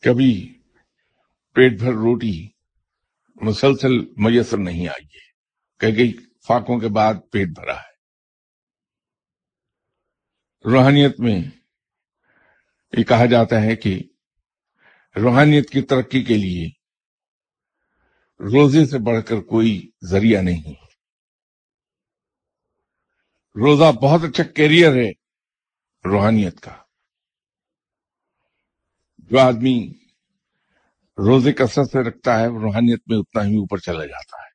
کبھی 0.00 0.62
پیٹ 1.54 1.72
بھر 1.78 1.92
روٹی، 1.92 2.48
مسلسل 3.34 4.04
میسر 4.16 4.58
نہیں 4.58 4.88
آئی 4.88 5.04
ہے۔ 5.04 5.32
کہ 5.80 5.86
گئی 5.86 6.12
فاقوں 6.46 6.80
کے 6.80 6.88
بعد 6.88 7.14
پیٹ 7.32 7.48
بھرا 7.48 7.76
ہے۔ 7.76 7.92
روحانیت 10.72 11.20
میں 11.20 11.38
یہ 12.98 13.04
کہا 13.04 13.26
جاتا 13.26 13.62
ہے 13.62 13.76
کہ 13.76 14.02
روحانیت 15.16 15.70
کی 15.70 15.82
ترقی 15.82 16.24
کے 16.24 16.34
لیے 16.34 16.70
روزے 18.40 18.86
سے 18.86 18.98
بڑھ 18.98 19.24
کر 19.24 19.36
کوئی 19.40 19.90
ذریعہ 20.10 20.42
نہیں۔ 20.42 20.74
روزہ 23.56 23.92
بہت 23.92 24.20
اچھا 24.28 24.44
کیریئر 24.44 24.92
ہے 24.92 25.10
روحانیت 26.04 26.60
کا۔ 26.60 26.82
جو 29.18 29.38
آدمی 29.38 29.92
روزے 31.18 31.52
کثرت 31.52 31.90
سے 31.90 32.08
رکھتا 32.08 32.40
ہے 32.40 32.46
روحانیت 32.46 33.02
میں 33.06 33.18
اتنا 33.18 33.42
ہی 33.42 33.54
اوپر 33.54 33.78
چلا 33.78 34.06
جاتا 34.06 34.36
ہے۔ 34.36 34.51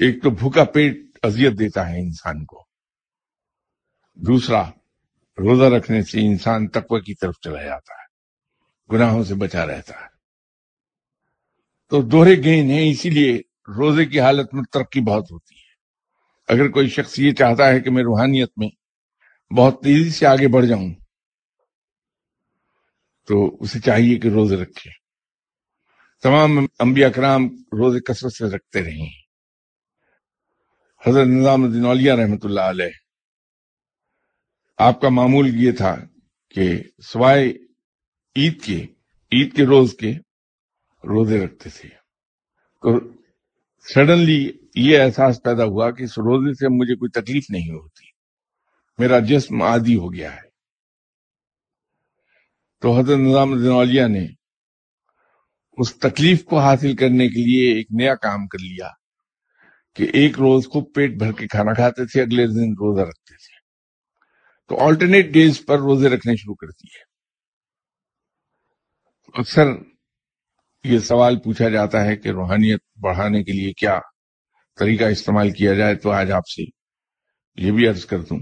ایک 0.00 0.22
تو 0.22 0.30
بھوکا 0.30 0.64
پیٹ 0.64 0.96
اذیت 1.22 1.58
دیتا 1.58 1.88
ہے 1.88 2.00
انسان 2.00 2.44
کو۔ 2.44 2.66
دوسرا، 4.14 4.68
روزہ 5.38 5.64
رکھنے 5.64 6.02
سے 6.02 6.20
انسان 6.20 6.68
تقوی 6.68 7.00
کی 7.00 7.14
طرف 7.14 7.34
چلا 7.40 7.62
جاتا 7.62 7.94
ہے، 7.94 8.06
گناہوں 8.92 9.24
سے 9.24 9.34
بچا 9.34 9.66
رہتا 9.66 9.94
ہے۔ 9.94 10.06
تو 11.88 12.02
دوہرے 12.02 12.36
گین 12.36 12.70
ہیں، 12.70 12.90
اسی 12.90 13.10
لیے 13.10 13.38
روزے 13.68 14.06
کی 14.06 14.20
حالت 14.20 14.54
میں 14.54 14.62
ترقی 14.72 15.00
بہت 15.00 15.30
ہوتی 15.30 15.54
ہے۔ 15.54 15.70
اگر 16.48 16.70
کوئی 16.70 16.88
شخص 16.88 17.18
یہ 17.18 17.32
چاہتا 17.32 17.68
ہے 17.68 17.80
کہ 17.80 17.90
میں 17.90 18.02
روحانیت 18.02 18.50
میں 18.56 18.68
بہت 19.56 19.82
تیزی 19.82 20.10
سے 20.10 20.26
آگے 20.26 20.48
بڑھ 20.48 20.66
جاؤں، 20.66 20.94
تو 23.26 23.56
اسے 23.60 23.80
چاہیے 23.80 24.18
کہ 24.18 24.28
روزے 24.28 24.56
رکھے۔ 24.56 24.90
تمام 26.22 26.66
انبیاء 26.78 27.08
کرام 27.08 27.44
روزے 27.72 28.00
کثرت 28.00 28.32
سے 28.32 28.44
رکھتے 28.44 28.82
رہے 28.82 28.90
ہیں۔ 28.90 29.19
حضرت 31.06 31.26
نظام 31.26 31.64
الدین 31.64 31.86
اولیاء 31.86 32.14
رحمت 32.14 32.44
اللہ 32.44 32.60
علیہ، 32.60 32.90
آپ 34.78 35.00
کا 35.00 35.08
معمول 35.08 35.50
یہ 35.54 35.72
تھا 35.72 35.96
کہ 36.48 36.82
سوائے 37.06 37.48
عید 38.36 38.62
کے 38.62 38.86
عید 39.32 39.56
کے 39.56 39.66
روز 39.66 39.94
کے 39.94 40.10
روزے 41.04 41.44
رکھتے 41.44 41.70
تھے۔ 41.70 41.88
تو 42.82 43.12
سڈنلی 43.94 44.52
یہ 44.74 44.98
احساس 44.98 45.42
پیدا 45.42 45.64
ہوا 45.64 45.90
کہ 45.90 46.02
اس 46.02 46.18
روزے 46.18 46.52
سے 46.54 46.68
مجھے 46.68 46.94
کوئی 46.94 47.10
تکلیف 47.10 47.44
نہیں 47.50 47.70
ہوتی۔ 47.70 48.04
میرا 48.98 49.18
جسم 49.18 49.62
عادی 49.62 49.96
ہو 49.96 50.14
گیا 50.14 50.36
ہے۔ 50.36 50.50
تو 52.80 52.98
حضرت 52.98 53.18
نظام 53.18 53.52
الدین 53.52 53.72
اولیاء 53.72 54.08
نے 54.08 54.26
اس 55.72 55.96
تکلیف 55.96 56.44
کو 56.44 56.58
حاصل 56.58 56.96
کرنے 56.96 57.28
کے 57.28 57.44
لیے 57.44 57.74
ایک 57.74 57.86
نیا 57.90 58.14
کام 58.14 58.46
کر 58.46 58.58
لیا۔ 58.58 58.99
کہ 60.00 60.10
ایک 60.12 60.38
روز 60.38 60.66
کو 60.66 60.80
پیٹ 60.80 61.10
بھر 61.10 61.32
کے 61.32 61.46
کھانا 61.46 61.72
کھاتے 61.72 62.06
تھے، 62.06 62.22
اگلے 62.22 62.46
دن 62.46 62.72
روزہ 62.72 63.00
رکھتے 63.00 63.34
تھے۔ 63.34 63.60
تو 64.68 64.84
آلٹرنیٹ 64.84 65.26
ڈیز 65.26 65.66
پر 65.66 65.78
روزے 65.78 66.08
رکھنے 66.08 66.36
شروع 66.36 66.54
کرتی 66.54 66.86
ہے 66.86 67.10
اکثر 69.40 69.64
یہ 70.84 70.98
سوال 70.98 71.38
پوچھا 71.38 71.68
جاتا 71.68 72.04
ہے 72.04 72.16
کہ 72.16 72.28
روحانیت 72.28 72.80
بڑھانے 73.00 73.44
کے 73.44 73.52
لیے 73.52 73.72
کیا 73.72 73.98
طریقہ 74.78 75.04
استعمال 75.04 75.50
کیا 75.50 75.74
جائے؟ 75.74 75.94
تو 75.94 76.10
آج 76.10 76.32
آپ 76.32 76.48
سے 76.48 76.62
یہ 77.56 77.72
بھی 77.72 77.88
عرض 77.88 78.04
کر 78.04 78.20
دوں 78.20 78.38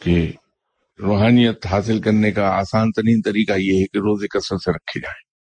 کہ 0.00 0.32
روحانیت 0.98 1.66
حاصل 1.66 2.00
کرنے 2.00 2.32
کا 2.32 2.48
آسان 2.48 2.90
ترین 2.90 3.20
طریقہ 3.24 3.52
یہ 3.52 3.78
ہے 3.78 3.84
کہ 3.84 3.98
روزے 3.98 4.26
کثرت 4.26 4.62
سے 4.62 4.72
رکھے 4.72 5.00
جائیں۔ 5.00 5.32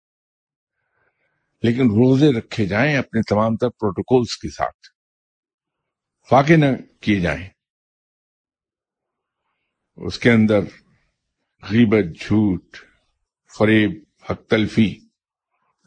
لیکن 1.63 1.81
روزے 1.81 2.31
رکھے 2.31 2.65
جائیں 2.65 2.95
اپنے 2.95 3.21
تمام 3.29 3.57
تر 3.57 3.69
پروٹوکولز 3.69 4.37
کے 4.37 4.49
ساتھ۔ 4.49 4.90
فاق 6.31 6.51
نہ 6.51 6.65
کیے 7.01 7.19
جائیں۔ 7.19 7.49
اس 9.95 10.19
کے 10.19 10.31
اندر 10.31 10.59
غیبت، 11.63 12.19
جھوٹ، 12.19 12.77
فریب، 13.57 14.03
حق 14.29 14.47
تلفی، 14.49 14.95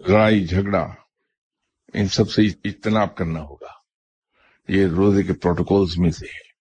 لڑائی، 0.09 0.47
جھگڑا، 0.47 0.95
ان 1.95 2.09
سب 2.09 2.30
سے 2.30 2.42
اجتناب 2.42 3.16
کرنا 3.16 3.40
ہوگا۔ 3.40 3.72
یہ 4.68 4.86
روزے 4.86 5.22
کے 5.22 5.32
پروٹوکولز 5.32 5.99
میں 5.99 6.11
سے 6.11 6.26
ہے۔ 6.26 6.53